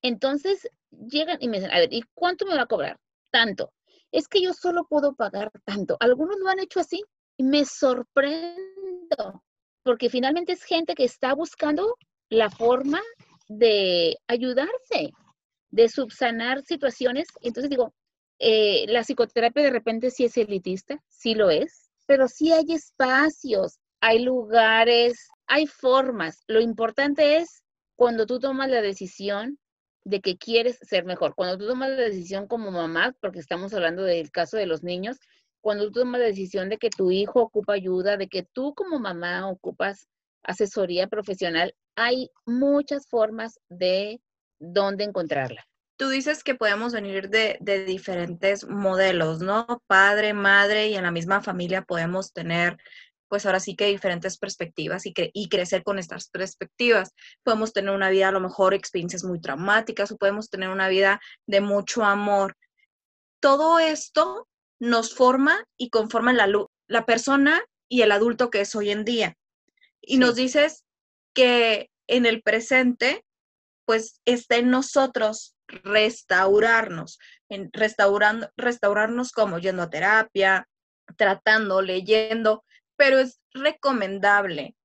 [0.02, 2.98] Entonces llegan y me dicen, a ver, ¿y cuánto me va a cobrar?
[3.30, 3.72] Tanto.
[4.12, 5.96] Es que yo solo puedo pagar tanto.
[6.00, 7.02] Algunos lo han hecho así
[7.36, 9.42] y me sorprendo,
[9.82, 11.96] porque finalmente es gente que está buscando
[12.28, 13.00] la forma
[13.48, 15.12] de ayudarse,
[15.70, 17.28] de subsanar situaciones.
[17.42, 17.92] Entonces digo,
[18.38, 23.78] eh, la psicoterapia de repente sí es elitista, sí lo es, pero sí hay espacios,
[24.00, 26.42] hay lugares, hay formas.
[26.46, 27.62] Lo importante es
[27.96, 29.58] cuando tú tomas la decisión
[30.06, 34.04] de que quieres ser mejor, cuando tú tomas la decisión como mamá, porque estamos hablando
[34.04, 35.18] del caso de los niños,
[35.60, 39.00] cuando tú tomas la decisión de que tu hijo ocupa ayuda, de que tú como
[39.00, 40.06] mamá ocupas
[40.44, 44.20] asesoría profesional, hay muchas formas de
[44.60, 45.66] dónde encontrarla.
[45.96, 49.82] Tú dices que podemos venir de, diferentes modelos, ¿no?
[49.88, 52.76] Padre, madre y en la misma familia podemos tener,
[53.28, 57.12] pues ahora sí que diferentes perspectivas y, y crecer con estas perspectivas.
[57.42, 61.20] Podemos tener una vida, a lo mejor, experiencias muy traumáticas o podemos tener una vida
[61.46, 62.56] de mucho amor.
[63.40, 64.48] Todo esto
[64.80, 66.48] nos forma y conforma la,
[66.86, 69.36] la persona y el adulto que es hoy en día.
[70.00, 70.84] Y nos dices
[71.34, 73.24] que en el presente,
[73.84, 80.68] pues está en nosotros restaurarnos, en restaurando, restaurarnos como yendo a terapia,
[81.16, 82.64] tratando, leyendo,
[82.96, 84.76] pero es recomendable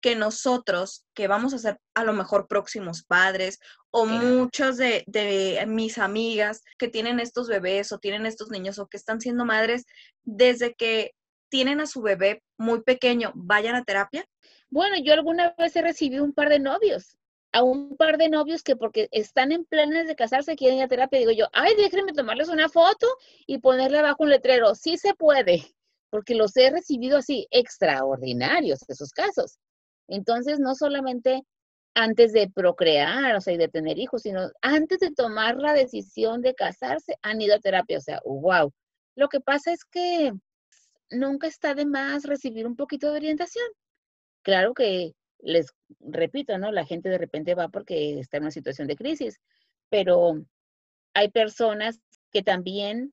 [0.00, 3.58] que nosotros, que vamos a ser a lo mejor próximos padres,
[3.90, 8.86] o muchas de, de, mis amigas que tienen estos bebés o tienen estos niños o
[8.86, 9.84] que están siendo madres,
[10.22, 11.12] desde que
[11.50, 14.24] tienen a su bebé muy pequeño, vayan a terapia?
[14.70, 17.18] Bueno, yo alguna vez he recibido un par de novios,
[17.52, 20.88] a un par de novios que porque están en planes de casarse quieren ir a
[20.88, 21.18] terapia.
[21.18, 23.06] Digo yo, ay, déjenme tomarles una foto
[23.46, 24.74] y ponerle abajo un letrero.
[24.76, 25.74] Sí se puede,
[26.10, 29.58] porque los he recibido así, extraordinarios esos casos.
[30.08, 31.42] Entonces, no solamente
[31.94, 36.40] antes de procrear, o sea, y de tener hijos, sino antes de tomar la decisión
[36.42, 37.98] de casarse, han ido a terapia.
[37.98, 38.72] O sea, wow.
[39.16, 40.32] Lo que pasa es que
[41.10, 43.64] nunca está de más recibir un poquito de orientación.
[44.42, 45.66] Claro que les
[46.00, 46.72] repito, ¿no?
[46.72, 49.40] La gente de repente va porque está en una situación de crisis,
[49.88, 50.34] pero
[51.14, 52.00] hay personas
[52.32, 53.12] que también,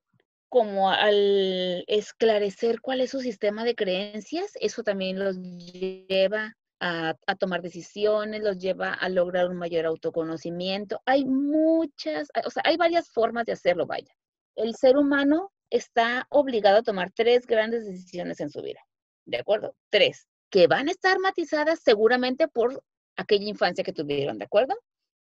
[0.50, 7.36] como al esclarecer cuál es su sistema de creencias, eso también los lleva a, a,
[7.36, 11.02] tomar decisiones, los lleva a lograr un mayor autoconocimiento.
[11.06, 14.14] Hay muchas, o sea, hay varias formas de hacerlo, vaya.
[14.56, 18.80] El ser humano está obligado a tomar tres grandes decisiones en su vida.
[19.26, 19.76] ¿De acuerdo?
[19.90, 22.84] Tres que van a estar matizadas seguramente por
[23.16, 24.76] aquella infancia que tuvieron, ¿de acuerdo?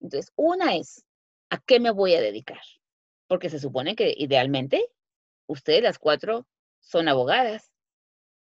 [0.01, 1.05] Entonces, una es,
[1.49, 2.62] ¿a qué me voy a dedicar?
[3.27, 4.86] Porque se supone que idealmente
[5.54, 6.47] ustedes las cuatro
[6.80, 7.72] son abogadas.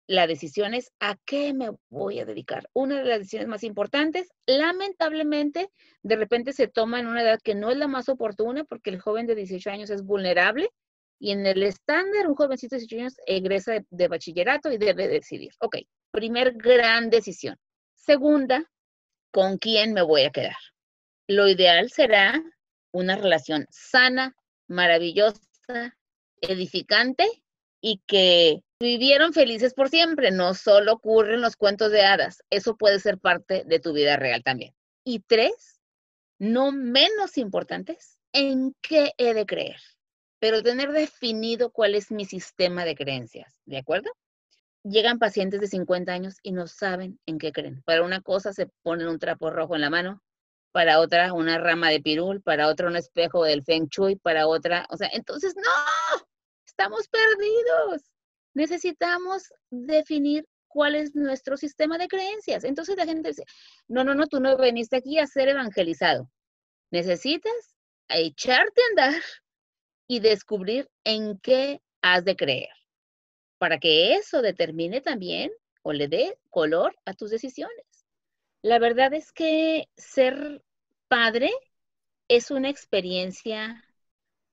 [0.10, 2.70] La decisión es, ¿a qué me voy a dedicar?
[2.74, 5.70] Una de las decisiones más importantes, lamentablemente,
[6.02, 9.02] de repente se toma en una edad que no es la más oportuna porque el
[9.02, 10.70] joven de 18 años es vulnerable
[11.20, 15.08] y en el estándar un jovencito de 18 años egresa de, de bachillerato y debe
[15.08, 15.78] decidir, ok,
[16.12, 17.58] Primer gran decisión.
[17.94, 18.72] Segunda,
[19.32, 20.56] ¿con quién me voy a quedar?
[21.28, 22.42] Lo ideal será
[22.92, 24.36] una relación sana,
[24.68, 25.97] maravillosa,
[26.42, 27.28] edificante
[27.82, 30.32] y que vivieron felices por siempre.
[30.32, 34.44] No solo ocurren los cuentos de hadas, eso puede ser parte de tu vida real
[34.44, 34.74] también.
[35.04, 35.80] Y tres,
[36.40, 39.80] no menos importantes, ¿en qué he de creer?
[40.40, 44.10] pero tener definido cuál es mi sistema de creencias, ¿de acuerdo?
[44.84, 47.82] Llegan pacientes de 50 años y no saben en qué creen.
[47.84, 50.22] Para una cosa se ponen un trapo rojo en la mano,
[50.72, 54.86] para otra una rama de pirul, para otra un espejo del feng shui, para otra,
[54.90, 56.26] o sea, entonces no,
[56.78, 58.04] estamos perdidos.
[58.54, 62.64] Necesitamos definir cuál es nuestro sistema de creencias.
[62.64, 63.46] Entonces la gente dice,
[63.88, 66.30] no, no, no, tú no veniste aquí a ser evangelizado.
[66.92, 67.76] Necesitas
[68.10, 69.22] echarte a andar
[70.08, 72.70] y descubrir en qué has de creer,
[73.58, 75.52] para que eso determine también
[75.82, 78.06] o le dé color a tus decisiones.
[78.62, 80.64] La verdad es que ser
[81.08, 81.52] padre
[82.28, 83.84] es una experiencia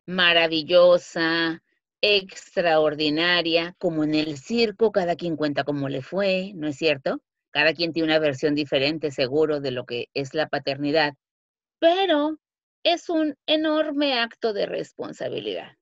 [0.06, 1.62] maravillosa,
[2.06, 7.22] extraordinaria, como en el circo, cada quien cuenta cómo le fue, ¿no es cierto?
[7.50, 11.14] Cada quien tiene una versión diferente, seguro, de lo que es la paternidad,
[11.78, 12.36] pero
[12.82, 15.78] es un enorme acto de responsabilidad,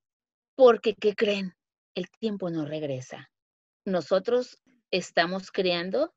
[0.54, 1.54] porque, ¿qué creen?
[1.96, 3.28] El tiempo no regresa.
[3.84, 4.62] Nosotros
[4.92, 6.14] estamos creando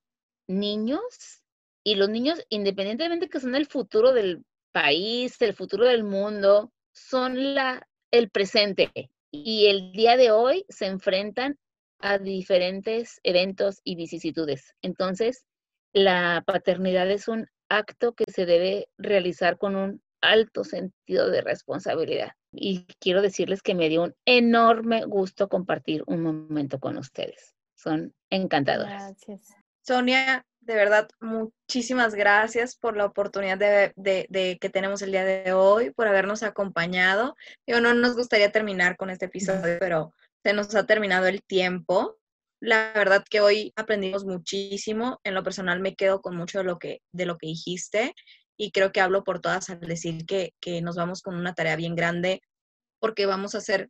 [0.47, 1.41] niños
[1.84, 7.56] y los niños, independientemente que son el futuro del país, el futuro del mundo, son
[7.56, 9.10] la, el presente.
[9.43, 11.57] Y el día de hoy se enfrentan
[11.99, 14.75] a diferentes eventos y vicisitudes.
[14.81, 15.45] Entonces,
[15.93, 22.31] la paternidad es un acto que se debe realizar con un alto sentido de responsabilidad.
[22.51, 27.55] Y quiero decirles que me dio un enorme gusto compartir un momento con ustedes.
[27.75, 29.03] Son encantadoras.
[29.03, 29.55] Gracias.
[29.81, 35.91] Sonia, de verdad, muchísimas gracias por la oportunidad de, que tenemos el día de hoy,
[35.91, 37.36] por habernos acompañado.
[37.68, 40.13] Yo no nos gustaría terminar con este episodio, pero
[40.43, 42.18] se nos ha terminado el tiempo.
[42.59, 45.20] La verdad que hoy aprendimos muchísimo.
[45.24, 48.16] En lo personal me quedo con mucho de lo que, de lo que dijiste
[48.57, 51.76] y creo que hablo por todas al decir que, que nos vamos con una tarea
[51.76, 52.41] bien grande
[52.99, 53.89] porque vamos a ser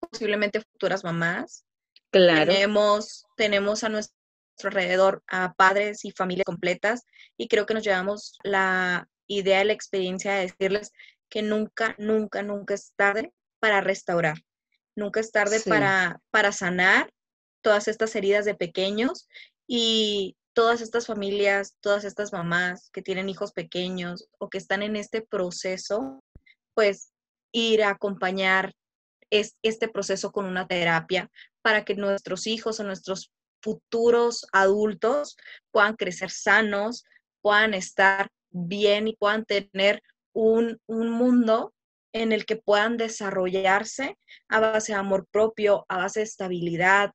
[0.00, 1.64] posiblemente futuras mamás.
[2.10, 2.52] Claro.
[2.52, 4.19] Tenemos, tenemos a nuestro
[4.68, 7.04] alrededor a padres y familias completas
[7.36, 10.92] y creo que nos llevamos la idea y la experiencia de decirles
[11.28, 14.38] que nunca, nunca, nunca es tarde para restaurar,
[14.96, 17.12] nunca es tarde para, para sanar
[17.62, 19.28] todas estas heridas de pequeños
[19.66, 24.96] y todas estas familias, todas estas mamás que tienen hijos pequeños o que están en
[24.96, 26.20] este proceso,
[26.74, 27.12] pues
[27.52, 28.72] ir a acompañar
[29.30, 31.30] este proceso con una terapia
[31.62, 33.30] para que nuestros hijos o nuestros
[33.62, 35.36] futuros adultos
[35.70, 37.04] puedan crecer sanos,
[37.42, 40.02] puedan estar bien y puedan tener
[40.32, 41.74] un, un mundo
[42.12, 44.16] en el que puedan desarrollarse
[44.48, 47.12] a base de amor propio, a base de estabilidad,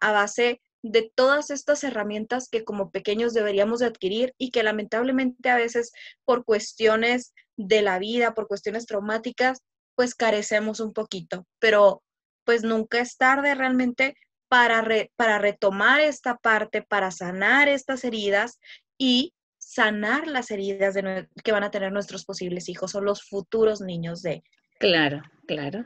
[0.00, 5.48] a base de todas estas herramientas que como pequeños deberíamos de adquirir y que lamentablemente
[5.48, 5.92] a veces
[6.26, 9.62] por cuestiones de la vida, por cuestiones traumáticas,
[9.94, 12.02] pues carecemos un poquito, pero
[12.44, 14.14] pues nunca es tarde realmente
[14.54, 14.86] para,
[15.16, 18.60] para retomar esta parte, para sanar estas heridas
[18.96, 23.80] y sanar las heridas de, que van a tener nuestros posibles hijos o los futuros
[23.80, 24.44] niños de.
[24.78, 25.84] Claro, claro.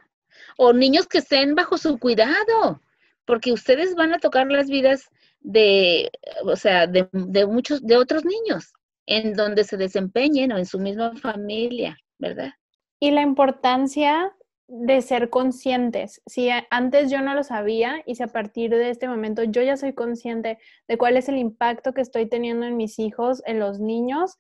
[0.59, 2.83] O niños que estén bajo su cuidado,
[3.25, 5.09] porque ustedes van a tocar las vidas
[5.41, 6.11] de,
[6.45, 8.75] o sea, de, de muchos, de otros niños,
[9.07, 12.53] en donde se desempeñen o en su misma familia, ¿verdad?
[13.01, 14.31] Y la importancia
[14.69, 16.21] de ser conscientes.
[16.27, 19.79] Si antes yo no lo sabía y si a partir de este momento yo ya
[19.79, 23.81] soy consciente de cuál es el impacto que estoy teniendo en mis hijos, en los
[23.81, 24.37] niños,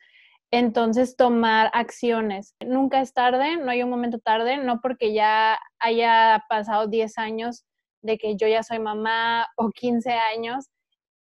[0.51, 2.55] entonces tomar acciones.
[2.64, 7.64] Nunca es tarde, no hay un momento tarde, no porque ya haya pasado 10 años
[8.03, 10.66] de que yo ya soy mamá o 15 años,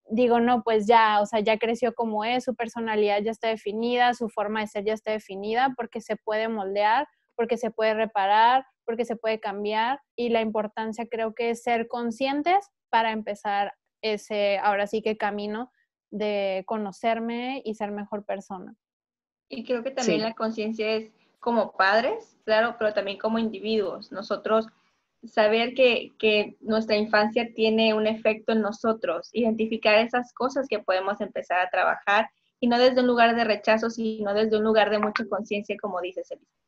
[0.09, 4.14] digo, no, pues ya, o sea, ya creció como es, su personalidad ya está definida,
[4.14, 8.64] su forma de ser ya está definida, porque se puede moldear, porque se puede reparar,
[8.87, 14.59] porque se puede cambiar y la importancia creo que es ser conscientes para empezar ese,
[14.59, 15.72] ahora sí que camino
[16.11, 18.74] de conocerme y ser mejor persona.
[19.49, 21.11] Y creo que también la conciencia es
[21.41, 24.11] como padres, claro, pero también como individuos.
[24.12, 24.66] Nosotros
[25.24, 31.20] saber que, que, nuestra infancia tiene un efecto en nosotros, identificar esas cosas que podemos
[31.20, 32.28] empezar a trabajar
[32.61, 36.01] y no desde un lugar de rechazo, sino desde un lugar de mucha conciencia, como
[36.01, 36.65] dices, Elisa.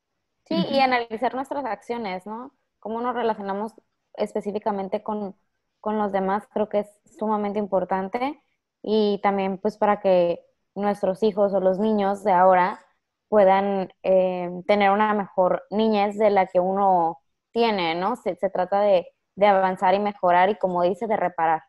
[0.49, 2.55] Sí, y analizar nuestras acciones, ¿no?
[2.81, 3.73] Cómo nos relacionamos
[4.15, 5.37] específicamente con,
[5.85, 6.87] los demás, creo que es
[7.19, 8.43] sumamente importante.
[8.83, 10.45] Y también, pues, para que
[10.75, 12.81] nuestros hijos o los niños de ahora
[13.29, 17.19] puedan eh, tener una mejor niñez de la que uno
[17.53, 18.17] tiene, ¿no?
[18.17, 21.63] Se, se trata de, de avanzar y mejorar y, como dice, de reparar.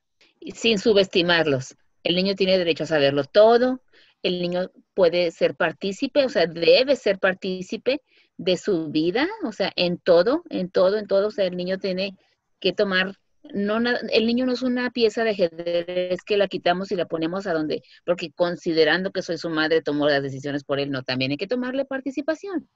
[0.53, 1.75] Sin subestimarlos.
[2.03, 3.81] El niño tiene derecho a saberlo todo,
[4.23, 8.01] el niño puede ser partícipe, o sea, debe ser partícipe
[8.39, 11.77] de su vida, o sea, en todo, en todo, en todo, o sea, el niño
[11.77, 12.17] tiene
[12.61, 13.17] que tomar,
[13.53, 17.47] no, el niño no es una pieza de ajedrez que la quitamos y la ponemos
[17.47, 21.31] a donde, porque considerando que soy su madre, tomo las decisiones por él, no, también
[21.31, 22.69] hay que tomarle participación,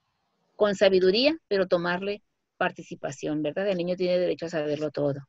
[0.54, 2.22] con sabiduría, pero tomarle
[2.58, 3.66] participación, ¿verdad?
[3.66, 5.20] El niño tiene derecho a saberlo todo.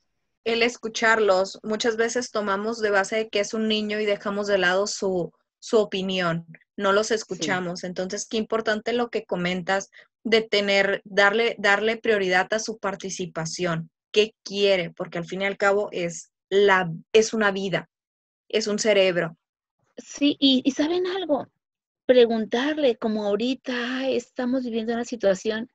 [0.44, 4.58] El escucharlos, muchas veces tomamos de base de que es un niño y dejamos de
[4.58, 7.86] lado su, su opinión, no los escuchamos.
[7.86, 9.90] Entonces, qué importante lo que comentas
[10.26, 15.56] de tener, darle, darle prioridad a su participación, qué quiere, porque al fin y al
[15.56, 17.90] cabo es, la, es una vida,
[18.50, 19.38] es un cerebro.
[19.98, 21.48] Sí, y, y saben algo,
[22.08, 25.70] preguntarle, como ahorita estamos viviendo una situación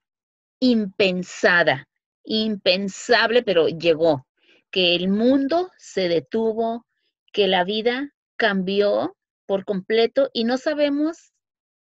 [0.58, 1.88] impensada,
[2.24, 4.26] impensable, pero llegó,
[4.72, 6.86] que el mundo se detuvo,
[7.32, 11.32] que la vida cambió por completo y no sabemos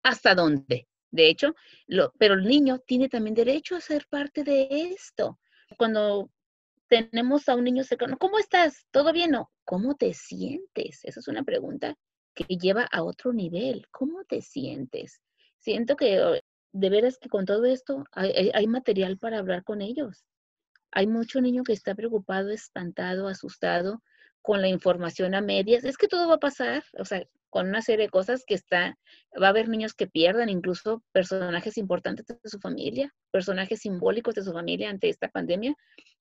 [0.04, 0.86] hasta dónde.
[1.12, 1.56] De hecho,
[1.88, 5.40] lo, pero el niño tiene también derecho a ser parte de esto.
[5.78, 6.30] Cuando
[6.88, 8.86] tenemos a un niño cercano, ¿cómo estás?
[8.92, 9.32] ¿Todo bien?
[9.32, 9.52] No.
[9.66, 11.00] ¿Cómo te sientes?
[11.04, 11.96] Esa es una pregunta
[12.34, 13.86] que lleva a otro nivel.
[13.92, 15.22] ¿Cómo te sientes?
[15.58, 16.36] Siento que oh,
[16.72, 20.26] de veras que con todo esto hay, hay material para hablar con ellos.
[20.92, 24.02] Hay mucho niño que está preocupado, espantado, asustado
[24.42, 25.84] con la información a medias.
[25.84, 26.84] Es que todo va a pasar.
[26.98, 28.98] O sea, con una serie de cosas que está,
[29.42, 34.44] va a haber niños que pierdan incluso personajes importantes de su familia, personajes simbólicos de
[34.44, 35.76] su familia ante esta pandemia.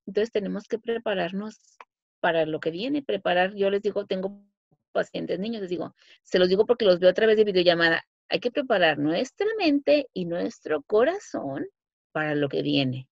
[0.07, 1.77] Entonces tenemos que prepararnos
[2.20, 4.43] para lo que viene, preparar, yo les digo, tengo
[4.93, 8.41] pacientes niños, les digo, se los digo porque los veo a través de videollamada, hay
[8.41, 11.66] que preparar nuestra mente y nuestro corazón
[12.12, 13.09] para lo que viene.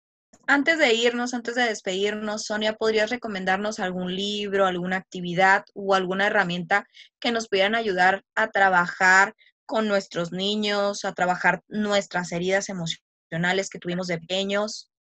[0.52, 6.26] Antes de irnos, antes de despedirnos, Sonia, ¿podrías recomendarnos algún libro, alguna actividad o alguna
[6.26, 6.88] herramienta
[7.20, 13.78] que nos pudieran ayudar a trabajar con nuestros niños, a trabajar nuestras heridas emocionales que
[13.78, 14.90] tuvimos de pequeños?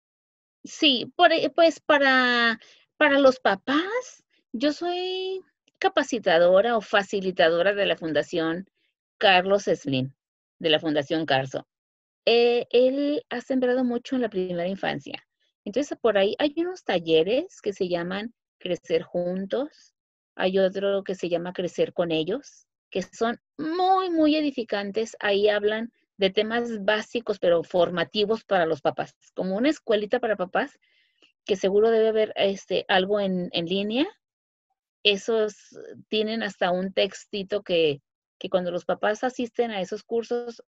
[0.62, 2.60] Sí, e, pues para,
[2.96, 5.40] para los papás, yo soy
[5.80, 8.70] capacitadora o facilitadora de la Fundación
[9.18, 10.14] Carlos Slim,
[10.60, 11.66] de la Fundación Carso.
[12.24, 15.26] Eh, él ha sembrado mucho en la primera infancia.
[15.64, 19.94] Entonces, por ahí hay unos talleres que se llaman Crecer Juntos,
[20.34, 25.16] hay otro que se llama Crecer con ellos, que son muy, muy edificantes.
[25.20, 30.78] Ahí hablan de temas básicos, pero formativos para los papás, como una escuelita para papás,
[31.44, 34.06] que seguro debe haber este, algo en, en línea.
[35.02, 38.02] Esos tienen hasta un textito que,
[38.38, 40.62] que cuando los papás asisten a esos cursos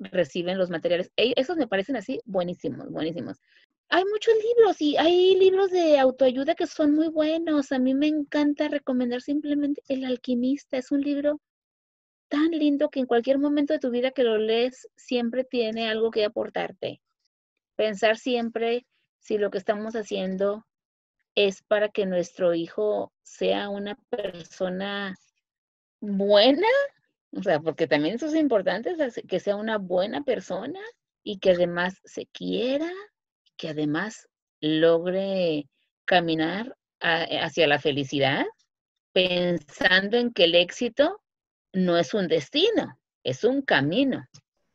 [0.00, 1.10] reciben los materiales.
[1.16, 3.40] Esos me parecen así buenísimos, buenísimos
[3.90, 7.72] hay muchos libros y hay libros de autoayuda que son muy buenos.
[7.72, 10.76] A mí me encanta recomendar simplemente El alquimista.
[10.76, 11.40] Es un libro
[12.28, 16.10] tan lindo que en cualquier momento de tu vida que lo lees siempre tiene algo
[16.10, 17.00] que aportarte.
[17.76, 18.86] Pensar siempre
[19.20, 20.66] si lo que estamos haciendo
[21.34, 25.16] es para que nuestro hijo sea una persona
[26.00, 26.66] buena,
[27.32, 30.80] o sea, porque también eso es importante, que sea una buena persona
[31.22, 32.90] y que además se quiera
[33.58, 34.28] que además
[34.60, 35.68] logre
[36.06, 38.46] caminar hacia la felicidad
[39.12, 41.20] pensando en que el éxito
[41.72, 44.24] no es un destino, es un camino.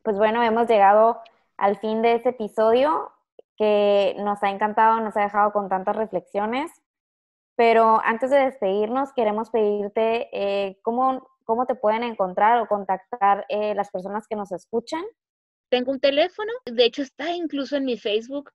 [0.04, 1.22] Pues bueno, hemos llegado
[1.58, 3.12] al fin de este episodio
[3.58, 6.72] que nos ha encantado, nos ha dejado con tantas reflexiones.
[7.56, 13.76] Pero antes de despedirnos, queremos pedirte eh, cómo, cómo te pueden encontrar o contactar eh,
[13.76, 15.04] las personas que nos escuchan.
[15.70, 18.52] Tengo un teléfono, de hecho está incluso en mi Facebook,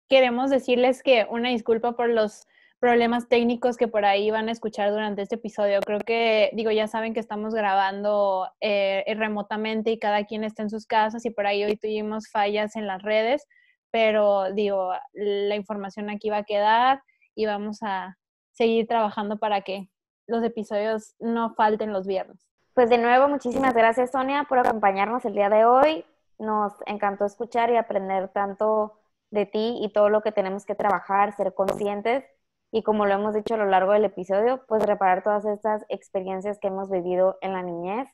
[0.07, 2.47] queremos decirles que una disculpa por los
[2.83, 5.79] problemas técnicos que por ahí van a escuchar durante este episodio.
[5.79, 10.69] Creo que, digo, ya saben que estamos grabando eh, remotamente y cada quien está en
[10.69, 13.47] sus casas y por ahí hoy tuvimos fallas en las redes,
[13.89, 17.01] pero digo, la información aquí va a quedar
[17.35, 18.17] y vamos a
[18.51, 19.89] seguir trabajando para que
[20.27, 22.45] los episodios no falten los viernes.
[22.73, 26.03] Pues de nuevo, muchísimas gracias Sonia por acompañarnos el día de hoy.
[26.37, 28.99] Nos encantó escuchar y aprender tanto
[29.31, 32.25] de ti y todo lo que tenemos que trabajar, ser conscientes
[32.73, 36.57] y como lo hemos dicho a lo largo del episodio, pues reparar todas estas experiencias
[36.59, 38.09] que hemos vivido en la niñez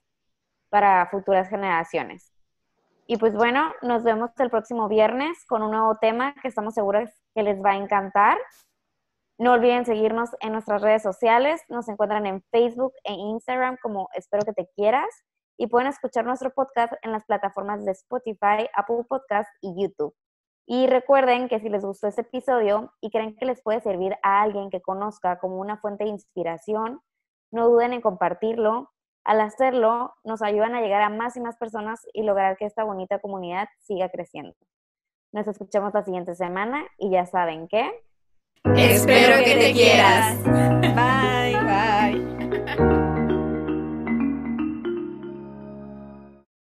[0.67, 2.33] para futuras generaciones.
[3.07, 7.09] Y pues bueno, nos vemos el próximo viernes con un nuevo tema que estamos seguros
[7.33, 8.37] que les va a encantar.
[9.37, 11.61] No olviden seguirnos en nuestras redes sociales.
[11.69, 15.07] Nos encuentran en Facebook e Instagram como Espero que te quieras.
[15.57, 20.13] Y pueden escuchar nuestro podcast en las plataformas de Spotify, Apple Podcast y YouTube.
[20.71, 24.43] Y recuerden que si les gustó este episodio y creen que les puede servir a
[24.43, 27.01] alguien que conozca como una fuente de inspiración,
[27.51, 28.91] no duden en compartirlo.
[29.25, 32.83] Al hacerlo, nos ayudan a llegar a más y más personas y lograr que esta
[32.83, 34.53] bonita comunidad siga creciendo.
[35.33, 37.89] Nos escuchamos la siguiente semana y ya saben que...
[38.75, 40.37] Espero que te quieras.
[40.43, 41.48] Bye.